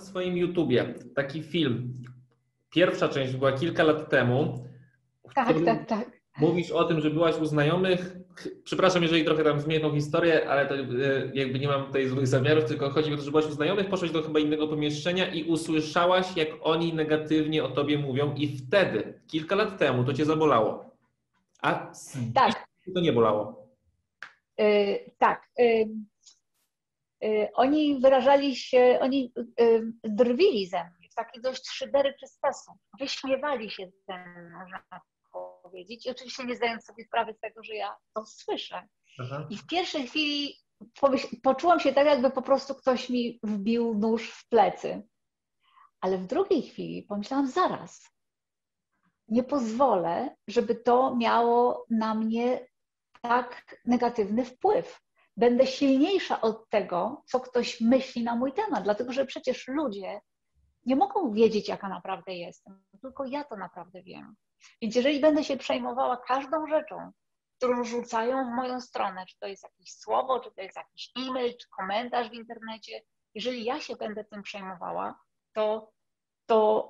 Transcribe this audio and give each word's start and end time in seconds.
na 0.00 0.06
swoim 0.06 0.36
YouTubie 0.36 0.94
taki 1.14 1.42
film. 1.42 2.02
Pierwsza 2.70 3.08
część 3.08 3.36
była 3.36 3.52
kilka 3.52 3.84
lat 3.84 4.10
temu. 4.10 4.64
Tak, 5.34 5.56
tak, 5.64 5.86
tak. 5.86 6.20
Mówisz 6.38 6.70
o 6.70 6.84
tym, 6.84 7.00
że 7.00 7.10
byłaś 7.10 7.36
u 7.36 7.44
znajomych. 7.44 8.16
Przepraszam, 8.64 9.02
jeżeli 9.02 9.24
trochę 9.24 9.44
tam 9.44 9.60
zmienię 9.60 9.80
tą 9.80 9.94
historię, 9.94 10.50
ale 10.50 10.66
to 10.66 10.74
e, 10.74 10.84
jakby 11.34 11.58
nie 11.58 11.68
mam 11.68 11.86
tutaj 11.86 12.08
złych 12.08 12.26
zamiarów, 12.26 12.64
tylko 12.64 12.90
chodzi 12.90 13.14
o 13.14 13.16
to, 13.16 13.22
że 13.22 13.30
byłaś 13.30 13.46
u 13.46 13.52
znajomych, 13.52 13.88
poszłaś 13.88 14.10
do 14.10 14.22
chyba 14.22 14.38
innego 14.38 14.68
pomieszczenia 14.68 15.32
i 15.34 15.44
usłyszałaś, 15.44 16.36
jak 16.36 16.48
oni 16.60 16.94
negatywnie 16.94 17.64
o 17.64 17.68
tobie 17.68 17.98
mówią, 17.98 18.34
i 18.34 18.48
wtedy, 18.58 19.20
kilka 19.26 19.56
lat 19.56 19.78
temu, 19.78 20.04
to 20.04 20.12
cię 20.12 20.24
zabolało. 20.24 20.84
A 21.62 21.92
tak. 22.34 22.66
to 22.94 23.00
nie 23.00 23.12
bolało. 23.12 23.66
Yy, 24.58 24.66
tak. 25.18 25.48
Yy, 25.58 25.86
oni 27.54 28.00
wyrażali 28.00 28.56
się, 28.56 28.98
oni 29.00 29.32
drwili 30.04 30.66
ze 30.66 30.84
mnie 30.84 31.08
w 31.10 31.14
taki 31.14 31.40
dość 31.40 31.68
szyderczy 31.68 32.26
sposób. 32.26 32.74
Wyśmiewali 32.98 33.70
się 33.70 33.90
ze 34.08 34.18
mną, 34.18 34.58
można 34.58 34.82
powiedzieć. 35.62 36.06
I 36.06 36.10
oczywiście 36.10 36.44
nie 36.44 36.56
zdając 36.56 36.84
sobie 36.84 37.04
sprawy 37.04 37.34
z 37.34 37.40
tego, 37.40 37.62
że 37.64 37.74
ja 37.74 37.96
to 38.14 38.26
słyszę. 38.26 38.88
Aha. 39.20 39.46
I 39.50 39.56
w 39.56 39.66
pierwszej 39.66 40.06
chwili 40.06 40.54
poczułam 41.42 41.80
się 41.80 41.92
tak, 41.92 42.06
jakby 42.06 42.30
po 42.30 42.42
prostu 42.42 42.74
ktoś 42.74 43.10
mi 43.10 43.40
wbił 43.42 43.94
nóż 43.94 44.30
w 44.30 44.48
plecy. 44.48 45.02
Ale 46.00 46.18
w 46.18 46.26
drugiej 46.26 46.62
chwili 46.62 47.02
pomyślałam, 47.02 47.46
zaraz, 47.46 48.10
nie 49.28 49.42
pozwolę, 49.42 50.36
żeby 50.48 50.74
to 50.74 51.16
miało 51.16 51.86
na 51.90 52.14
mnie 52.14 52.66
tak 53.22 53.80
negatywny 53.84 54.44
wpływ. 54.44 55.00
Będę 55.40 55.66
silniejsza 55.66 56.40
od 56.40 56.68
tego, 56.70 57.22
co 57.26 57.40
ktoś 57.40 57.80
myśli 57.80 58.24
na 58.24 58.36
mój 58.36 58.52
temat, 58.52 58.84
dlatego 58.84 59.12
że 59.12 59.26
przecież 59.26 59.68
ludzie 59.68 60.20
nie 60.86 60.96
mogą 60.96 61.32
wiedzieć, 61.32 61.68
jaka 61.68 61.88
naprawdę 61.88 62.34
jestem, 62.34 62.84
tylko 63.02 63.24
ja 63.24 63.44
to 63.44 63.56
naprawdę 63.56 64.02
wiem. 64.02 64.36
Więc 64.82 64.94
jeżeli 64.94 65.20
będę 65.20 65.44
się 65.44 65.56
przejmowała 65.56 66.16
każdą 66.16 66.66
rzeczą, 66.66 67.12
którą 67.56 67.84
rzucają 67.84 68.44
w 68.44 68.56
moją 68.56 68.80
stronę, 68.80 69.26
czy 69.26 69.38
to 69.38 69.46
jest 69.46 69.62
jakieś 69.62 69.92
słowo, 69.92 70.40
czy 70.40 70.50
to 70.50 70.62
jest 70.62 70.76
jakiś 70.76 71.10
e-mail, 71.18 71.56
czy 71.56 71.68
komentarz 71.68 72.30
w 72.30 72.34
internecie, 72.34 73.02
jeżeli 73.34 73.64
ja 73.64 73.80
się 73.80 73.96
będę 73.96 74.24
tym 74.24 74.42
przejmowała, 74.42 75.20
to, 75.52 75.92
to, 76.46 76.88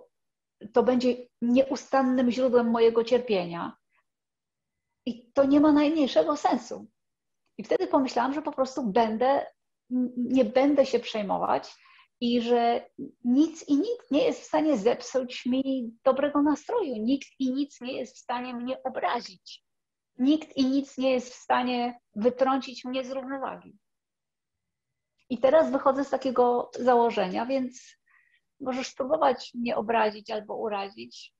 to 0.73 0.83
będzie 0.83 1.17
nieustannym 1.43 2.31
źródłem 2.31 2.71
mojego 2.71 3.05
cierpienia. 3.05 3.77
I 5.06 5.33
to 5.33 5.45
nie 5.45 5.61
ma 5.61 5.73
najmniejszego 5.73 6.37
sensu. 6.37 6.87
I 7.61 7.64
wtedy 7.64 7.86
pomyślałam, 7.86 8.34
że 8.34 8.42
po 8.42 8.53
prostu 8.53 8.86
będę, 8.86 9.47
nie 10.16 10.44
będę 10.44 10.86
się 10.86 10.98
przejmować 10.98 11.75
i 12.20 12.42
że 12.42 12.91
nic 13.25 13.69
i 13.69 13.77
nikt 13.77 14.11
nie 14.11 14.25
jest 14.25 14.41
w 14.41 14.44
stanie 14.44 14.78
zepsuć 14.78 15.47
mi 15.47 15.92
dobrego 16.05 16.42
nastroju. 16.42 16.97
Nikt 16.97 17.28
i 17.38 17.53
nic 17.53 17.81
nie 17.81 17.92
jest 17.92 18.16
w 18.16 18.19
stanie 18.19 18.55
mnie 18.55 18.83
obrazić. 18.83 19.64
Nikt 20.19 20.56
i 20.56 20.66
nic 20.66 20.98
nie 20.98 21.12
jest 21.12 21.33
w 21.33 21.36
stanie 21.36 22.00
wytrącić 22.16 22.84
mnie 22.84 23.05
z 23.05 23.11
równowagi. 23.11 23.78
I 25.31 25.38
teraz 25.38 25.70
wychodzę 25.70 26.05
z 26.05 26.11
takiego 26.11 26.70
założenia, 26.78 27.47
więc 27.47 27.97
możesz 28.61 28.88
spróbować 28.88 29.50
mnie 29.55 29.77
obrazić 29.77 30.31
albo 30.31 30.56
urazić. 30.56 31.34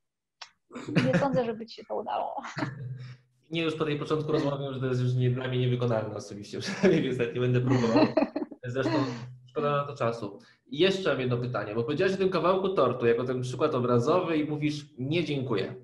Nie 1.07 1.19
sądzę, 1.19 1.45
żeby 1.45 1.67
ci 1.67 1.75
się 1.75 1.85
to 1.85 1.97
udało. 1.97 2.43
Nie, 3.51 3.63
już 3.63 3.75
po 3.75 3.85
tej 3.85 3.99
początku 3.99 4.33
rozmawiam, 4.33 4.75
że 4.75 4.81
to 4.81 4.87
jest 4.87 5.01
już 5.01 5.15
nie, 5.15 5.31
dla 5.31 5.49
mnie 5.49 5.59
niewykonalne 5.59 6.17
osobiście, 6.17 6.61
przynajmniej 6.61 7.03
więc 7.03 7.19
nie 7.19 7.41
będę 7.41 7.61
próbował. 7.61 8.07
Zresztą 8.65 8.93
szkoda 9.47 9.71
na 9.71 9.85
to 9.85 9.97
czasu. 9.97 10.39
I 10.67 10.79
jeszcze 10.79 11.11
mam 11.11 11.21
jedno 11.21 11.37
pytanie, 11.37 11.75
bo 11.75 11.85
powiedziałeś 11.85 12.15
o 12.15 12.17
tym 12.17 12.31
kawałku 12.31 12.69
tortu 12.69 13.07
jako 13.07 13.25
ten 13.25 13.41
przykład 13.41 13.75
obrazowy 13.75 14.37
i 14.37 14.45
mówisz 14.45 14.87
nie 14.99 15.25
dziękuję. 15.25 15.75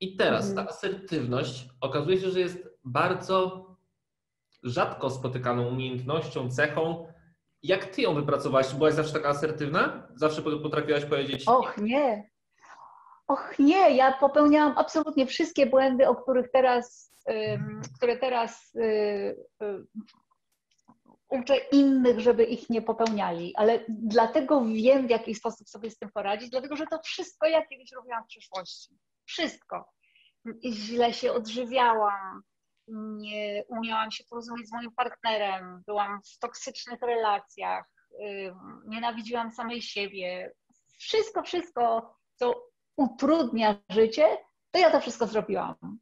I 0.00 0.16
teraz 0.16 0.54
ta 0.54 0.60
mhm. 0.60 0.68
asertywność 0.68 1.68
okazuje 1.80 2.20
się, 2.20 2.30
że 2.30 2.40
jest 2.40 2.68
bardzo 2.84 3.66
rzadko 4.62 5.10
spotykaną 5.10 5.68
umiejętnością, 5.68 6.50
cechą. 6.50 7.06
Jak 7.62 7.84
ty 7.84 8.02
ją 8.02 8.14
wypracowałaś? 8.14 8.74
Byłaś 8.74 8.94
zawsze 8.94 9.12
taka 9.12 9.28
asertywna? 9.28 10.08
Zawsze 10.14 10.42
potrafiłaś 10.42 11.04
powiedzieć. 11.04 11.42
Och 11.46 11.78
nie. 11.78 12.30
Och 13.26 13.58
nie, 13.58 13.90
ja 13.96 14.12
popełniałam 14.12 14.78
absolutnie 14.78 15.26
wszystkie 15.26 15.66
błędy, 15.66 16.08
o 16.08 16.16
których 16.16 16.50
teraz, 16.50 17.14
które 17.96 18.16
teraz 18.16 18.74
y, 18.74 18.80
y, 19.62 19.86
uczę 21.28 21.56
innych, 21.56 22.20
żeby 22.20 22.44
ich 22.44 22.70
nie 22.70 22.82
popełniali, 22.82 23.52
ale 23.56 23.84
dlatego 23.88 24.64
wiem, 24.64 25.06
w 25.06 25.10
jaki 25.10 25.34
sposób 25.34 25.68
sobie 25.68 25.90
z 25.90 25.98
tym 25.98 26.10
poradzić, 26.14 26.50
dlatego 26.50 26.76
że 26.76 26.86
to 26.86 26.98
wszystko 27.04 27.46
ja 27.46 27.66
kiedyś 27.66 27.92
robiłam 27.92 28.24
w 28.24 28.26
przeszłości. 28.26 28.98
Wszystko. 29.24 29.92
Źle 30.64 31.12
się 31.12 31.32
odżywiałam, 31.32 32.42
nie 33.16 33.64
umiałam 33.68 34.10
się 34.10 34.24
porozumieć 34.30 34.68
z 34.68 34.72
moim 34.72 34.92
partnerem, 34.92 35.82
byłam 35.86 36.20
w 36.34 36.38
toksycznych 36.38 37.00
relacjach, 37.00 37.84
nienawidziłam 38.86 39.50
samej 39.50 39.82
siebie. 39.82 40.52
Wszystko, 40.98 41.42
wszystko, 41.42 42.14
co 42.34 42.73
utrudnia 42.96 43.76
życie, 43.88 44.24
to 44.70 44.78
ja 44.78 44.90
to 44.90 45.00
wszystko 45.00 45.26
zrobiłam 45.26 45.98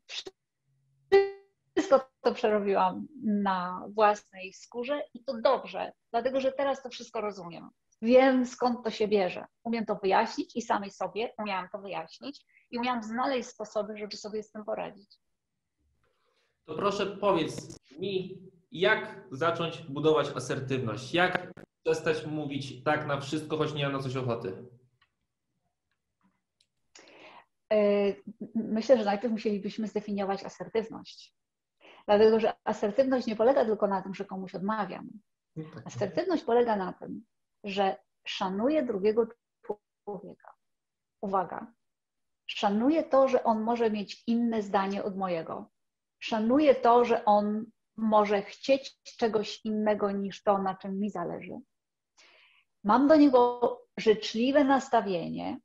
wszystko 1.77 2.11
to 2.21 2.35
przerobiłam 2.35 3.07
na 3.25 3.87
własnej 3.95 4.53
skórze 4.53 5.03
i 5.15 5.25
to 5.25 5.41
dobrze, 5.41 5.93
dlatego 6.11 6.41
że 6.41 6.53
teraz 6.53 6.83
to 6.83 6.89
wszystko 6.89 7.21
rozumiem. 7.21 7.71
Wiem 8.03 8.47
skąd 8.47 8.85
to 8.85 8.91
się 8.91 9.09
bierze. 9.09 9.45
Umiem 9.65 9.87
to 9.87 9.95
wyjaśnić 9.95 10.57
i 10.57 10.63
samej 10.63 10.91
sobie 10.91 11.33
umiałam 11.39 11.69
to 11.73 11.79
wyjaśnić 11.79 12.45
i 12.71 12.79
umiałam 12.79 13.03
znaleźć 13.03 13.49
sposoby, 13.49 13.97
żeby 13.97 14.17
sobie 14.17 14.43
z 14.43 14.53
tym 14.53 14.65
poradzić. 14.65 15.19
To 16.65 16.75
proszę 16.75 17.07
powiedz 17.07 17.79
mi, 17.99 18.39
jak 18.73 19.25
zacząć 19.31 19.83
budować 19.83 20.29
asertywność? 20.37 21.15
Jak 21.15 21.53
przestać 21.85 22.27
mówić 22.27 22.83
tak 22.85 23.07
na 23.07 23.21
wszystko, 23.21 23.57
choć 23.57 23.75
nie 23.75 23.85
mam 23.85 23.93
na 23.93 23.99
coś 23.99 24.17
ochoty? 24.17 24.65
E, 27.73 27.77
myślę, 28.55 28.99
że 28.99 29.05
najpierw 29.05 29.33
musielibyśmy 29.33 29.89
zdefiniować 29.89 30.45
asertywność. 30.45 31.35
Dlatego, 32.07 32.41
że 32.41 32.53
asertywność 32.65 33.27
nie 33.27 33.37
polega 33.37 33.65
tylko 33.65 33.87
na 33.87 34.03
tym, 34.03 34.15
że 34.15 34.25
komuś 34.25 34.55
odmawiam. 34.55 35.11
Tak. 35.75 35.87
Asertywność 35.87 36.45
polega 36.45 36.77
na 36.77 36.93
tym, 36.93 37.25
że 37.65 37.97
szanuję 38.27 38.83
drugiego 38.83 39.27
człowieka. 40.05 40.55
Uwaga. 41.21 41.73
Szanuję 42.47 43.03
to, 43.03 43.29
że 43.29 43.45
on 43.45 43.63
może 43.63 43.91
mieć 43.91 44.23
inne 44.27 44.63
zdanie 44.63 45.05
od 45.05 45.17
mojego. 45.17 45.71
Szanuję 46.19 46.75
to, 46.75 47.05
że 47.05 47.25
on 47.25 47.67
może 47.97 48.43
chcieć 48.43 49.03
czegoś 49.17 49.65
innego 49.65 50.11
niż 50.11 50.43
to, 50.43 50.59
na 50.59 50.77
czym 50.77 51.01
mi 51.01 51.11
zależy. 51.11 51.59
Mam 52.85 53.09
do 53.09 53.17
niego 53.17 53.83
życzliwe 53.97 54.65
nastawienie, 54.65 55.61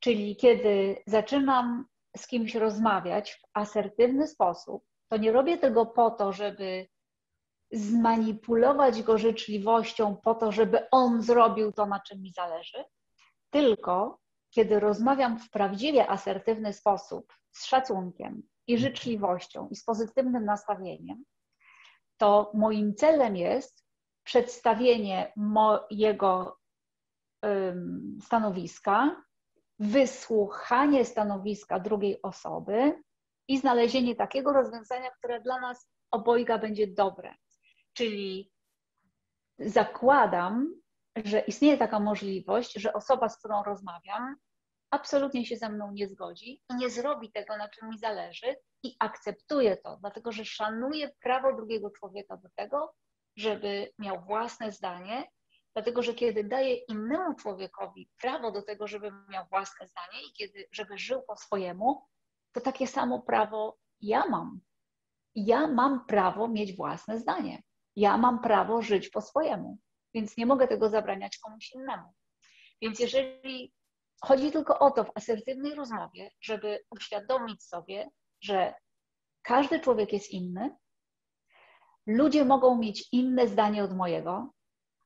czyli 0.00 0.36
kiedy 0.36 1.02
zaczynam 1.06 1.86
z 2.16 2.26
kimś 2.26 2.54
rozmawiać 2.54 3.32
w 3.32 3.42
asertywny 3.54 4.28
sposób, 4.28 4.84
to 5.08 5.16
nie 5.16 5.32
robię 5.32 5.58
tego 5.58 5.86
po 5.86 6.10
to, 6.10 6.32
żeby 6.32 6.88
zmanipulować 7.72 9.02
go 9.02 9.18
życzliwością, 9.18 10.16
po 10.16 10.34
to, 10.34 10.52
żeby 10.52 10.90
on 10.90 11.22
zrobił 11.22 11.72
to, 11.72 11.86
na 11.86 12.00
czym 12.00 12.22
mi 12.22 12.32
zależy, 12.32 12.84
tylko 13.50 14.18
kiedy 14.50 14.80
rozmawiam 14.80 15.38
w 15.38 15.50
prawdziwie 15.50 16.10
asertywny 16.10 16.72
sposób, 16.72 17.32
z 17.52 17.64
szacunkiem 17.64 18.42
i 18.66 18.78
życzliwością 18.78 19.68
i 19.68 19.76
z 19.76 19.84
pozytywnym 19.84 20.44
nastawieniem, 20.44 21.24
to 22.16 22.50
moim 22.54 22.94
celem 22.94 23.36
jest 23.36 23.84
przedstawienie 24.24 25.32
mojego 25.36 26.58
stanowiska, 28.22 29.22
wysłuchanie 29.78 31.04
stanowiska 31.04 31.80
drugiej 31.80 32.22
osoby, 32.22 33.02
i 33.48 33.58
znalezienie 33.58 34.16
takiego 34.16 34.52
rozwiązania, 34.52 35.10
które 35.10 35.40
dla 35.40 35.60
nas 35.60 35.88
obojga 36.10 36.58
będzie 36.58 36.86
dobre. 36.86 37.34
Czyli 37.92 38.52
zakładam, 39.58 40.74
że 41.24 41.40
istnieje 41.40 41.78
taka 41.78 42.00
możliwość, 42.00 42.72
że 42.72 42.92
osoba, 42.92 43.28
z 43.28 43.38
którą 43.38 43.62
rozmawiam, 43.62 44.36
absolutnie 44.90 45.46
się 45.46 45.56
ze 45.56 45.68
mną 45.68 45.92
nie 45.92 46.08
zgodzi 46.08 46.62
i 46.70 46.74
nie 46.74 46.90
zrobi 46.90 47.32
tego, 47.32 47.56
na 47.56 47.68
czym 47.68 47.88
mi 47.88 47.98
zależy, 47.98 48.56
i 48.82 48.96
akceptuję 48.98 49.76
to, 49.76 49.96
dlatego 50.00 50.32
że 50.32 50.44
szanuję 50.44 51.10
prawo 51.22 51.56
drugiego 51.56 51.90
człowieka 51.90 52.36
do 52.36 52.48
tego, 52.56 52.94
żeby 53.36 53.92
miał 53.98 54.24
własne 54.24 54.72
zdanie, 54.72 55.24
dlatego 55.78 56.02
że 56.02 56.14
kiedy 56.14 56.44
daję 56.44 56.74
innemu 56.74 57.34
człowiekowi 57.34 58.10
prawo 58.20 58.52
do 58.52 58.62
tego, 58.62 58.86
żeby 58.86 59.12
miał 59.28 59.46
własne 59.50 59.86
zdanie 59.86 60.26
i 60.28 60.32
kiedy, 60.32 60.68
żeby 60.72 60.98
żył 60.98 61.22
po 61.22 61.36
swojemu, 61.36 62.06
to 62.52 62.60
takie 62.60 62.86
samo 62.86 63.22
prawo 63.22 63.78
ja 64.00 64.26
mam. 64.26 64.60
Ja 65.34 65.66
mam 65.66 66.06
prawo 66.06 66.48
mieć 66.48 66.76
własne 66.76 67.18
zdanie. 67.18 67.62
Ja 67.96 68.18
mam 68.18 68.40
prawo 68.40 68.82
żyć 68.82 69.08
po 69.08 69.20
swojemu, 69.20 69.78
więc 70.14 70.36
nie 70.36 70.46
mogę 70.46 70.68
tego 70.68 70.88
zabraniać 70.88 71.38
komuś 71.38 71.72
innemu. 71.74 72.12
Więc 72.82 72.98
jeżeli 73.00 73.72
chodzi 74.22 74.52
tylko 74.52 74.78
o 74.78 74.90
to 74.90 75.04
w 75.04 75.12
asertywnej 75.14 75.74
rozmowie, 75.74 76.30
żeby 76.40 76.84
uświadomić 76.90 77.64
sobie, 77.64 78.10
że 78.40 78.74
każdy 79.42 79.80
człowiek 79.80 80.12
jest 80.12 80.30
inny, 80.30 80.76
ludzie 82.06 82.44
mogą 82.44 82.78
mieć 82.78 83.08
inne 83.12 83.48
zdanie 83.48 83.84
od 83.84 83.96
mojego. 83.96 84.52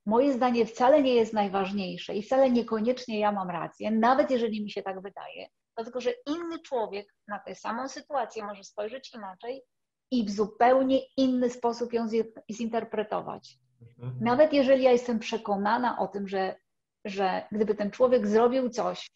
Moje 0.06 0.32
zdanie 0.32 0.66
wcale 0.66 1.02
nie 1.02 1.14
jest 1.14 1.32
najważniejsze 1.32 2.14
i 2.14 2.22
wcale 2.22 2.50
niekoniecznie 2.50 3.18
ja 3.18 3.32
mam 3.32 3.50
rację, 3.50 3.90
nawet 3.90 4.30
jeżeli 4.30 4.64
mi 4.64 4.70
się 4.70 4.82
tak 4.82 5.02
wydaje, 5.02 5.48
dlatego 5.76 6.00
że 6.00 6.10
inny 6.26 6.58
człowiek 6.58 7.14
na 7.28 7.38
tę 7.38 7.54
samą 7.54 7.88
sytuację 7.88 8.44
może 8.44 8.64
spojrzeć 8.64 9.14
inaczej 9.14 9.62
i 10.10 10.24
w 10.24 10.30
zupełnie 10.30 10.98
inny 11.16 11.50
sposób 11.50 11.92
ją 11.92 12.06
zinterpretować. 12.52 13.58
Mhm. 13.98 14.24
Nawet 14.24 14.52
jeżeli 14.52 14.82
ja 14.82 14.92
jestem 14.92 15.18
przekonana 15.18 15.98
o 15.98 16.08
tym, 16.08 16.28
że, 16.28 16.56
że 17.04 17.46
gdyby 17.52 17.74
ten 17.74 17.90
człowiek 17.90 18.26
zrobił 18.26 18.70
coś, 18.70 19.10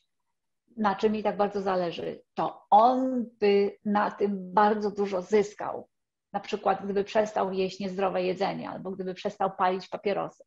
na 0.76 0.94
czym 0.94 1.12
mi 1.12 1.22
tak 1.22 1.36
bardzo 1.36 1.62
zależy, 1.62 2.22
to 2.34 2.66
on 2.70 3.26
by 3.40 3.76
na 3.84 4.10
tym 4.10 4.54
bardzo 4.54 4.90
dużo 4.90 5.22
zyskał. 5.22 5.88
Na 6.32 6.40
przykład, 6.40 6.84
gdyby 6.84 7.04
przestał 7.04 7.52
jeść 7.52 7.80
niezdrowe 7.80 8.22
jedzenie 8.22 8.70
albo 8.70 8.90
gdyby 8.90 9.14
przestał 9.14 9.50
palić 9.58 9.88
papierosy. 9.88 10.44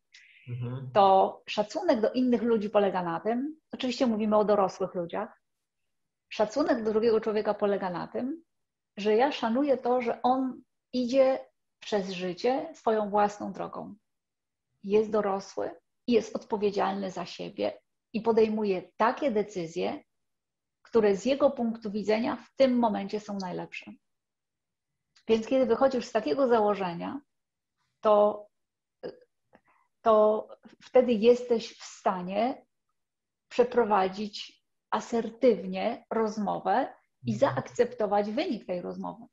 Mhm. 0.50 0.90
To 0.92 1.42
szacunek 1.46 2.00
do 2.00 2.12
innych 2.12 2.42
ludzi 2.42 2.70
polega 2.70 3.02
na 3.02 3.20
tym, 3.20 3.60
oczywiście 3.72 4.06
mówimy 4.06 4.36
o 4.36 4.44
dorosłych 4.44 4.94
ludziach, 4.94 5.42
szacunek 6.28 6.84
do 6.84 6.92
drugiego 6.92 7.20
człowieka 7.20 7.54
polega 7.54 7.90
na 7.90 8.08
tym, 8.08 8.42
że 8.96 9.14
ja 9.14 9.32
szanuję 9.32 9.76
to, 9.76 10.02
że 10.02 10.22
on 10.22 10.62
idzie 10.92 11.38
przez 11.80 12.10
życie 12.10 12.70
swoją 12.74 13.10
własną 13.10 13.52
drogą. 13.52 13.94
Jest 14.84 15.10
dorosły, 15.10 15.70
jest 16.06 16.36
odpowiedzialny 16.36 17.10
za 17.10 17.26
siebie 17.26 17.80
i 18.12 18.20
podejmuje 18.20 18.82
takie 18.96 19.30
decyzje, 19.30 20.04
które 20.82 21.16
z 21.16 21.24
jego 21.24 21.50
punktu 21.50 21.90
widzenia 21.90 22.36
w 22.36 22.56
tym 22.56 22.78
momencie 22.78 23.20
są 23.20 23.38
najlepsze. 23.38 23.92
Więc 25.28 25.46
kiedy 25.46 25.66
wychodzisz 25.66 26.06
z 26.06 26.12
takiego 26.12 26.48
założenia, 26.48 27.20
to, 28.00 28.46
to 30.02 30.48
wtedy 30.82 31.12
jesteś 31.12 31.78
w 31.78 31.84
stanie 31.84 32.66
przeprowadzić 33.48 34.64
asertywnie 34.90 36.04
rozmowę 36.10 36.94
i 37.26 37.32
mhm. 37.32 37.54
zaakceptować 37.54 38.30
wynik 38.30 38.66
tej 38.66 38.80
rozmowy. 38.82 39.24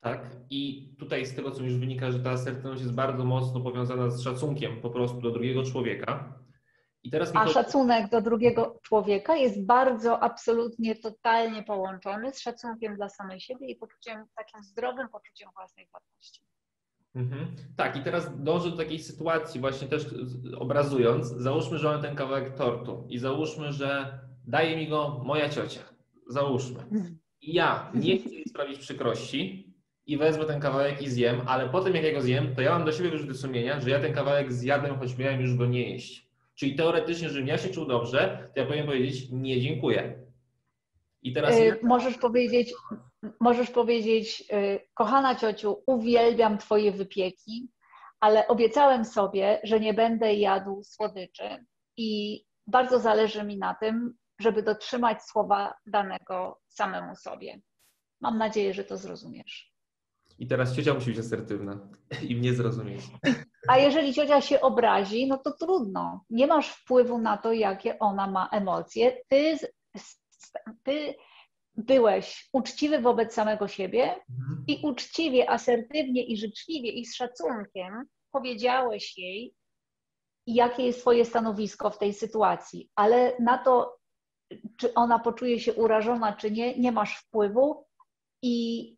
Tak, 0.00 0.30
i 0.50 0.94
tutaj 0.98 1.26
z 1.26 1.36
tego, 1.36 1.50
co 1.50 1.62
już 1.62 1.76
wynika, 1.76 2.10
że 2.10 2.20
ta 2.20 2.30
asertywność 2.30 2.82
jest 2.82 2.94
bardzo 2.94 3.24
mocno 3.24 3.60
powiązana 3.60 4.10
z 4.10 4.22
szacunkiem 4.22 4.80
po 4.80 4.90
prostu 4.90 5.20
do 5.20 5.30
drugiego 5.30 5.62
człowieka. 5.62 6.40
A 7.34 7.48
szacunek 7.48 8.10
do 8.10 8.20
drugiego 8.20 8.80
człowieka 8.82 9.36
jest 9.36 9.66
bardzo, 9.66 10.22
absolutnie, 10.22 10.96
totalnie 10.96 11.62
połączony 11.62 12.32
z 12.32 12.40
szacunkiem 12.40 12.96
dla 12.96 13.08
samej 13.08 13.40
siebie 13.40 13.66
i 13.66 13.76
poczuciem, 13.76 14.26
takim 14.36 14.64
zdrowym 14.64 15.08
poczuciem 15.08 15.50
własnej 15.54 15.88
wartości. 15.92 16.42
Mhm. 17.14 17.46
Tak, 17.76 17.96
i 17.96 18.02
teraz 18.02 18.42
dążę 18.42 18.70
do 18.70 18.76
takiej 18.76 18.98
sytuacji, 18.98 19.60
właśnie 19.60 19.88
też 19.88 20.06
obrazując. 20.58 21.26
Załóżmy, 21.26 21.78
że 21.78 21.88
mam 21.88 22.02
ten 22.02 22.16
kawałek 22.16 22.54
tortu 22.54 23.06
i 23.08 23.18
załóżmy, 23.18 23.72
że 23.72 24.18
daje 24.46 24.76
mi 24.76 24.88
go 24.88 25.22
moja 25.24 25.48
ciocia. 25.48 25.80
Załóżmy. 26.28 26.80
I 27.40 27.54
ja 27.54 27.90
nie 27.94 28.18
chcę 28.18 28.34
jej 28.34 28.44
sprawić 28.44 28.78
przykrości 28.78 29.74
i 30.06 30.16
wezmę 30.16 30.44
ten 30.44 30.60
kawałek 30.60 31.02
i 31.02 31.10
zjem, 31.10 31.40
ale 31.46 31.68
potem 31.68 31.94
jak 31.94 32.04
ja 32.04 32.12
go 32.12 32.22
zjem, 32.22 32.54
to 32.54 32.62
ja 32.62 32.70
mam 32.70 32.84
do 32.84 32.92
siebie 32.92 33.10
wyrzuty 33.10 33.34
sumienia, 33.34 33.80
że 33.80 33.90
ja 33.90 34.00
ten 34.00 34.14
kawałek 34.14 34.52
zjadłem, 34.52 34.98
choć 34.98 35.18
miałem 35.18 35.40
już 35.40 35.54
go 35.54 35.66
nie 35.66 35.90
jeść. 35.90 36.28
Czyli 36.54 36.74
teoretycznie, 36.74 37.28
żebym 37.28 37.48
ja 37.48 37.58
się 37.58 37.68
czuł 37.68 37.86
dobrze, 37.86 38.48
to 38.54 38.60
ja 38.60 38.66
powinien 38.66 38.86
powiedzieć 38.86 39.28
nie 39.32 39.60
dziękuję. 39.60 40.18
I 41.22 41.32
teraz. 41.32 41.58
Yy, 41.58 41.78
możesz 41.82 42.18
powiedzieć, 42.18 42.72
możesz 43.40 43.70
powiedzieć, 43.70 44.40
yy, 44.40 44.80
kochana 44.94 45.34
ciociu, 45.34 45.82
uwielbiam 45.86 46.58
Twoje 46.58 46.92
wypieki, 46.92 47.68
ale 48.20 48.48
obiecałem 48.48 49.04
sobie, 49.04 49.60
że 49.64 49.80
nie 49.80 49.94
będę 49.94 50.34
jadł 50.34 50.82
słodyczy 50.82 51.64
i 51.96 52.40
bardzo 52.66 52.98
zależy 52.98 53.44
mi 53.44 53.58
na 53.58 53.74
tym, 53.74 54.14
żeby 54.40 54.62
dotrzymać 54.62 55.22
słowa 55.22 55.74
danego 55.86 56.60
samemu 56.68 57.16
sobie. 57.16 57.60
Mam 58.20 58.38
nadzieję, 58.38 58.74
że 58.74 58.84
to 58.84 58.96
zrozumiesz. 58.96 59.74
I 60.38 60.46
teraz 60.46 60.76
ciocia 60.76 60.94
musi 60.94 61.10
być 61.10 61.18
asertywna 61.18 61.78
i 62.28 62.36
mnie 62.36 62.54
zrozumieć. 62.54 63.00
A 63.68 63.78
jeżeli 63.78 64.14
ciocia 64.14 64.40
się 64.40 64.60
obrazi, 64.60 65.26
no 65.26 65.38
to 65.38 65.52
trudno. 65.52 66.24
Nie 66.30 66.46
masz 66.46 66.68
wpływu 66.68 67.18
na 67.18 67.36
to, 67.36 67.52
jakie 67.52 67.98
ona 67.98 68.26
ma 68.26 68.48
emocje. 68.52 69.16
Ty, 69.28 69.58
ty 70.82 71.14
byłeś 71.76 72.48
uczciwy 72.52 72.98
wobec 72.98 73.34
samego 73.34 73.68
siebie 73.68 74.02
mhm. 74.04 74.64
i 74.66 74.80
uczciwie, 74.86 75.50
asertywnie 75.50 76.24
i 76.24 76.36
życzliwie 76.36 76.90
i 76.90 77.06
z 77.06 77.14
szacunkiem 77.14 78.04
powiedziałeś 78.32 79.18
jej, 79.18 79.54
jakie 80.46 80.82
jest 80.82 81.00
Twoje 81.00 81.24
stanowisko 81.24 81.90
w 81.90 81.98
tej 81.98 82.14
sytuacji, 82.14 82.90
ale 82.94 83.36
na 83.40 83.58
to, 83.58 83.98
czy 84.76 84.94
ona 84.94 85.18
poczuje 85.18 85.60
się 85.60 85.74
urażona, 85.74 86.32
czy 86.32 86.50
nie, 86.50 86.78
nie 86.78 86.92
masz 86.92 87.18
wpływu 87.18 87.84
i 88.42 88.96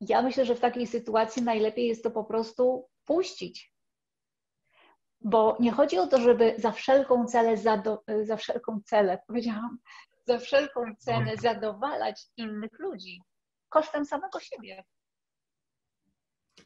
ja 0.00 0.22
myślę, 0.22 0.44
że 0.44 0.54
w 0.54 0.60
takiej 0.60 0.86
sytuacji 0.86 1.42
najlepiej 1.42 1.88
jest 1.88 2.02
to 2.02 2.10
po 2.10 2.24
prostu 2.24 2.88
puścić. 3.04 3.72
Bo 5.20 5.56
nie 5.60 5.72
chodzi 5.72 5.98
o 5.98 6.06
to, 6.06 6.20
żeby 6.20 6.54
za 6.58 6.72
wszelką 6.72 7.26
cenę, 7.26 7.56
za 8.22 8.36
wszelką 8.36 8.80
cenę, 8.84 9.18
powiedziałam, 9.26 9.78
za 10.26 10.38
wszelką 10.38 10.94
cenę 10.98 11.36
zadowalać 11.36 12.26
innych 12.36 12.78
ludzi 12.78 13.22
kosztem 13.68 14.04
samego 14.04 14.40
siebie. 14.40 14.84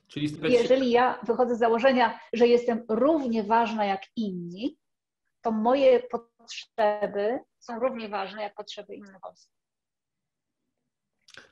Czyli 0.09 0.39
Jeżeli 0.43 0.91
ja 0.91 1.21
wychodzę 1.23 1.57
z 1.57 1.59
założenia, 1.59 2.21
że 2.33 2.47
jestem 2.47 2.85
równie 2.89 3.45
ważna 3.45 3.85
jak 3.85 4.03
inni, 4.17 4.77
to 5.41 5.51
moje 5.51 6.03
potrzeby 6.03 7.39
są 7.59 7.79
równie 7.79 8.09
ważne 8.09 8.43
jak 8.43 8.55
potrzeby 8.55 8.95
innych 8.95 9.25
osób. 9.25 9.53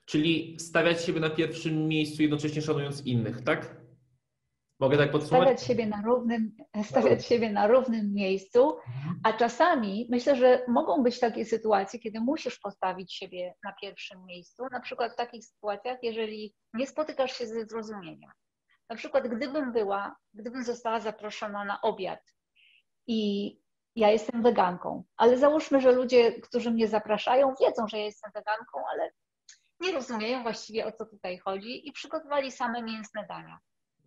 Czyli 0.04 0.60
stawiać 0.60 1.04
siebie 1.04 1.20
na 1.20 1.30
pierwszym 1.30 1.88
miejscu, 1.88 2.22
jednocześnie 2.22 2.62
szanując 2.62 3.06
innych, 3.06 3.44
tak? 3.44 3.76
Mogę 4.80 4.96
tak 4.98 5.10
podsumować? 5.12 5.48
Stawiać 5.48 5.62
siebie 5.62 5.86
na 5.86 6.02
równym, 6.02 6.56
stawiać 6.84 7.26
siebie 7.26 7.52
na 7.52 7.66
równym 7.66 8.14
miejscu, 8.14 8.78
mhm. 8.78 9.20
a 9.24 9.32
czasami 9.32 10.08
myślę, 10.10 10.36
że 10.36 10.64
mogą 10.68 11.02
być 11.02 11.20
takie 11.20 11.44
sytuacje, 11.44 12.00
kiedy 12.00 12.20
musisz 12.20 12.58
postawić 12.58 13.14
siebie 13.14 13.54
na 13.64 13.72
pierwszym 13.80 14.24
miejscu. 14.24 14.62
Na 14.72 14.80
przykład 14.80 15.12
w 15.12 15.16
takich 15.16 15.44
sytuacjach, 15.44 15.98
jeżeli 16.02 16.54
nie 16.74 16.86
spotykasz 16.86 17.32
się 17.32 17.46
ze 17.46 17.66
zrozumieniem. 17.66 18.30
Na 18.90 18.96
przykład 18.96 19.28
gdybym 19.28 19.72
była, 19.72 20.16
gdybym 20.34 20.64
została 20.64 21.00
zaproszona 21.00 21.64
na 21.64 21.80
obiad 21.80 22.20
i 23.06 23.52
ja 23.96 24.10
jestem 24.10 24.42
weganką, 24.42 25.04
ale 25.16 25.38
załóżmy, 25.38 25.80
że 25.80 25.92
ludzie, 25.92 26.40
którzy 26.40 26.70
mnie 26.70 26.88
zapraszają, 26.88 27.54
wiedzą, 27.60 27.88
że 27.88 27.98
ja 27.98 28.04
jestem 28.04 28.30
weganką, 28.34 28.82
ale 28.92 29.10
nie 29.80 29.92
rozumieją 29.92 30.42
właściwie 30.42 30.86
o 30.86 30.92
co 30.92 31.06
tutaj 31.06 31.38
chodzi 31.38 31.88
i 31.88 31.92
przygotowali 31.92 32.52
same 32.52 32.82
mięsne 32.82 33.26
dania. 33.28 33.58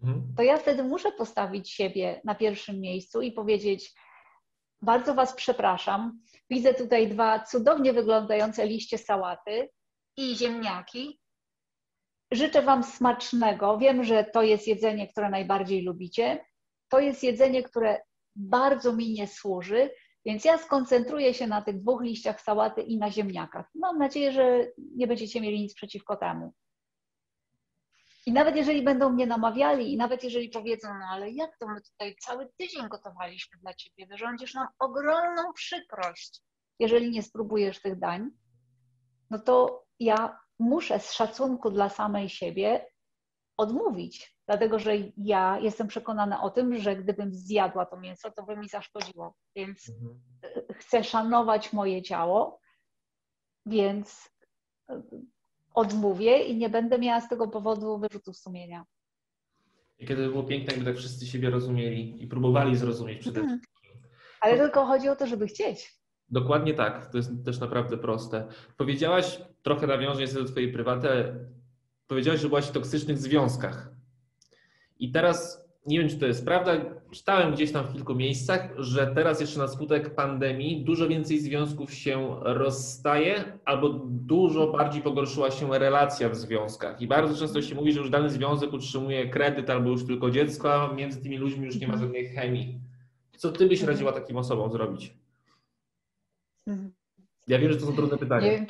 Mhm. 0.03 0.33
To 0.37 0.43
ja 0.43 0.57
wtedy 0.57 0.83
muszę 0.83 1.11
postawić 1.11 1.69
siebie 1.69 2.21
na 2.23 2.35
pierwszym 2.35 2.79
miejscu 2.79 3.21
i 3.21 3.31
powiedzieć: 3.31 3.93
Bardzo 4.81 5.13
Was 5.13 5.33
przepraszam. 5.33 6.19
Widzę 6.49 6.73
tutaj 6.73 7.07
dwa 7.07 7.39
cudownie 7.39 7.93
wyglądające 7.93 8.67
liście 8.67 8.97
sałaty 8.97 9.69
i 10.17 10.35
ziemniaki. 10.35 11.19
Życzę 12.31 12.61
Wam 12.61 12.83
smacznego. 12.83 13.77
Wiem, 13.77 14.03
że 14.03 14.23
to 14.23 14.43
jest 14.43 14.67
jedzenie, 14.67 15.07
które 15.07 15.29
najbardziej 15.29 15.83
lubicie. 15.83 16.45
To 16.89 16.99
jest 16.99 17.23
jedzenie, 17.23 17.63
które 17.63 18.01
bardzo 18.35 18.93
mi 18.93 19.13
nie 19.13 19.27
służy, 19.27 19.89
więc 20.25 20.45
ja 20.45 20.57
skoncentruję 20.57 21.33
się 21.33 21.47
na 21.47 21.61
tych 21.61 21.81
dwóch 21.81 22.01
liściach 22.01 22.41
sałaty 22.41 22.81
i 22.81 22.97
na 22.97 23.11
ziemniakach. 23.11 23.65
Mam 23.75 23.97
nadzieję, 23.97 24.31
że 24.31 24.67
nie 24.95 25.07
będziecie 25.07 25.41
mieli 25.41 25.59
nic 25.59 25.73
przeciwko 25.73 26.15
temu. 26.15 26.53
I 28.25 28.33
nawet 28.33 28.55
jeżeli 28.55 28.83
będą 28.83 29.09
mnie 29.09 29.27
namawiali, 29.27 29.93
i 29.93 29.97
nawet 29.97 30.23
jeżeli 30.23 30.49
powiedzą, 30.49 30.87
no 30.99 31.05
ale 31.11 31.31
jak 31.31 31.57
to 31.57 31.67
my 31.67 31.81
tutaj 31.81 32.15
cały 32.15 32.49
tydzień 32.57 32.89
gotowaliśmy 32.89 33.59
dla 33.59 33.73
ciebie, 33.73 34.07
wyrządzisz 34.07 34.53
nam 34.53 34.67
ogromną 34.79 35.53
przykrość, 35.53 36.41
jeżeli 36.79 37.11
nie 37.11 37.23
spróbujesz 37.23 37.81
tych 37.81 37.99
dań, 37.99 38.29
no 39.29 39.39
to 39.39 39.85
ja 39.99 40.39
muszę 40.59 40.99
z 40.99 41.13
szacunku 41.13 41.71
dla 41.71 41.89
samej 41.89 42.29
siebie 42.29 42.85
odmówić, 43.57 44.37
dlatego 44.47 44.79
że 44.79 44.91
ja 45.17 45.59
jestem 45.59 45.87
przekonana 45.87 46.43
o 46.43 46.49
tym, 46.49 46.75
że 46.75 46.95
gdybym 46.95 47.33
zjadła 47.33 47.85
to 47.85 47.97
mięso, 47.97 48.31
to 48.31 48.43
by 48.43 48.57
mi 48.57 48.69
zaszkodziło. 48.69 49.35
Więc 49.55 49.89
mhm. 49.89 50.21
chcę 50.73 51.03
szanować 51.03 51.73
moje 51.73 52.01
ciało, 52.01 52.59
więc 53.65 54.31
odmówię 55.73 56.43
i 56.43 56.57
nie 56.57 56.69
będę 56.69 56.99
miała 56.99 57.21
z 57.21 57.29
tego 57.29 57.47
powodu 57.47 57.97
wyrzutów 57.97 58.37
sumienia. 58.37 58.85
I 59.99 60.07
kiedy 60.07 60.25
by 60.25 60.29
było 60.29 60.43
piękne, 60.43 60.73
jakby 60.73 60.85
tak 60.85 60.97
wszyscy 60.97 61.27
siebie 61.27 61.49
rozumieli 61.49 62.23
i 62.23 62.27
próbowali 62.27 62.75
zrozumieć 62.75 63.19
przede 63.19 63.39
mhm. 63.39 63.59
wszystkim. 63.59 63.91
Ale 64.41 64.57
tylko 64.57 64.85
chodzi 64.85 65.09
o 65.09 65.15
to, 65.15 65.27
żeby 65.27 65.47
chcieć. 65.47 66.01
Dokładnie 66.29 66.73
tak. 66.73 67.11
To 67.11 67.17
jest 67.17 67.45
też 67.45 67.59
naprawdę 67.59 67.97
proste. 67.97 68.47
Powiedziałaś, 68.77 69.41
trochę 69.61 69.87
nawiążę 69.87 70.27
do 70.27 70.45
Twojej 70.45 70.73
prywaty, 70.73 71.07
powiedziałaś, 72.07 72.39
że 72.39 72.47
byłaś 72.47 72.65
w 72.65 72.71
toksycznych 72.71 73.17
związkach. 73.17 73.89
I 74.99 75.11
teraz 75.11 75.65
nie 75.85 75.99
wiem, 75.99 76.09
czy 76.09 76.17
to 76.17 76.25
jest 76.25 76.45
prawda. 76.45 76.71
Czytałem 77.11 77.53
gdzieś 77.53 77.71
tam 77.71 77.85
w 77.85 77.93
kilku 77.93 78.15
miejscach, 78.15 78.69
że 78.77 79.07
teraz 79.07 79.41
jeszcze 79.41 79.59
na 79.59 79.67
skutek 79.67 80.15
pandemii 80.15 80.85
dużo 80.85 81.07
więcej 81.07 81.39
związków 81.39 81.93
się 81.93 82.35
rozstaje, 82.41 83.59
albo 83.65 83.89
dużo 84.05 84.67
bardziej 84.67 85.01
pogorszyła 85.01 85.51
się 85.51 85.79
relacja 85.79 86.29
w 86.29 86.35
związkach. 86.35 87.01
I 87.01 87.07
bardzo 87.07 87.39
często 87.39 87.61
się 87.61 87.75
mówi, 87.75 87.93
że 87.93 87.99
już 87.99 88.09
dany 88.09 88.29
związek 88.29 88.73
utrzymuje 88.73 89.29
kredyt 89.29 89.69
albo 89.69 89.89
już 89.89 90.05
tylko 90.05 90.31
dziecko, 90.31 90.73
a 90.73 90.93
między 90.93 91.21
tymi 91.21 91.37
ludźmi 91.37 91.65
już 91.65 91.79
nie 91.79 91.87
ma 91.87 91.97
żadnej 91.97 92.27
chemii. 92.27 92.79
Co 93.37 93.51
ty 93.51 93.67
byś 93.67 93.83
radziła 93.83 94.11
takim 94.11 94.37
osobom 94.37 94.71
zrobić? 94.71 95.13
Ja 97.47 97.59
wiem, 97.59 97.71
że 97.71 97.79
to 97.79 97.85
są 97.85 97.93
trudne 97.93 98.17
pytania. 98.17 98.47
Nie, 98.47 98.65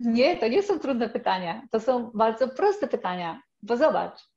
nie, 0.00 0.36
to 0.36 0.48
nie 0.48 0.62
są 0.62 0.78
trudne 0.78 1.08
pytania. 1.08 1.62
To 1.70 1.80
są 1.80 2.10
bardzo 2.14 2.48
proste 2.48 2.88
pytania. 2.88 3.42
Bo 3.62 3.76
zobacz, 3.76 4.31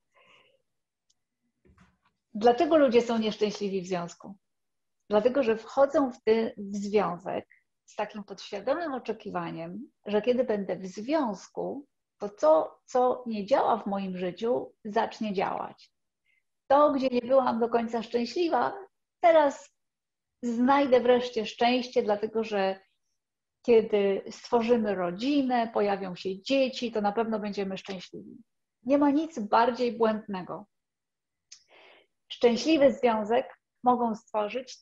Dlaczego 2.36 2.78
ludzie 2.78 3.02
są 3.02 3.18
nieszczęśliwi 3.18 3.82
w 3.82 3.88
związku? 3.88 4.36
Dlatego, 5.10 5.44
że 5.44 5.58
wchodzą 5.58 6.12
w 6.12 6.24
ten 6.24 6.52
w 6.58 6.76
związek 6.76 7.46
z 7.86 7.96
takim 7.96 8.24
podświadomym 8.24 8.94
oczekiwaniem, 8.94 9.92
że 10.06 10.22
kiedy 10.22 10.44
będę 10.44 10.76
w 10.76 10.88
związku, 10.88 11.86
to 12.20 12.30
to, 12.30 12.80
co 12.86 13.24
nie 13.28 13.46
działa 13.46 13.78
w 13.78 13.86
moim 13.86 14.18
życiu, 14.18 14.74
zacznie 14.86 15.34
działać. 15.34 15.92
To, 16.68 16.92
gdzie 16.92 17.08
nie 17.08 17.22
byłam 17.22 17.60
do 17.60 17.70
końca 17.70 18.04
szczęśliwa, 18.04 18.74
teraz 19.20 19.76
znajdę 20.44 21.00
wreszcie 21.00 21.46
szczęście, 21.46 22.04
dlatego 22.04 22.44
że 22.44 22.80
kiedy 23.66 24.22
stworzymy 24.30 24.96
rodzinę, 24.96 25.72
pojawią 25.74 26.16
się 26.16 26.42
dzieci, 26.42 26.92
to 26.92 27.02
na 27.02 27.12
pewno 27.12 27.40
będziemy 27.40 27.78
szczęśliwi. 27.78 28.38
Nie 28.84 28.98
ma 28.98 29.12
nic 29.12 29.40
bardziej 29.40 29.98
błędnego. 29.98 30.66
Szczęśliwy 32.28 32.94
związek 32.94 33.60
mogą 33.84 34.16
stworzyć 34.16 34.78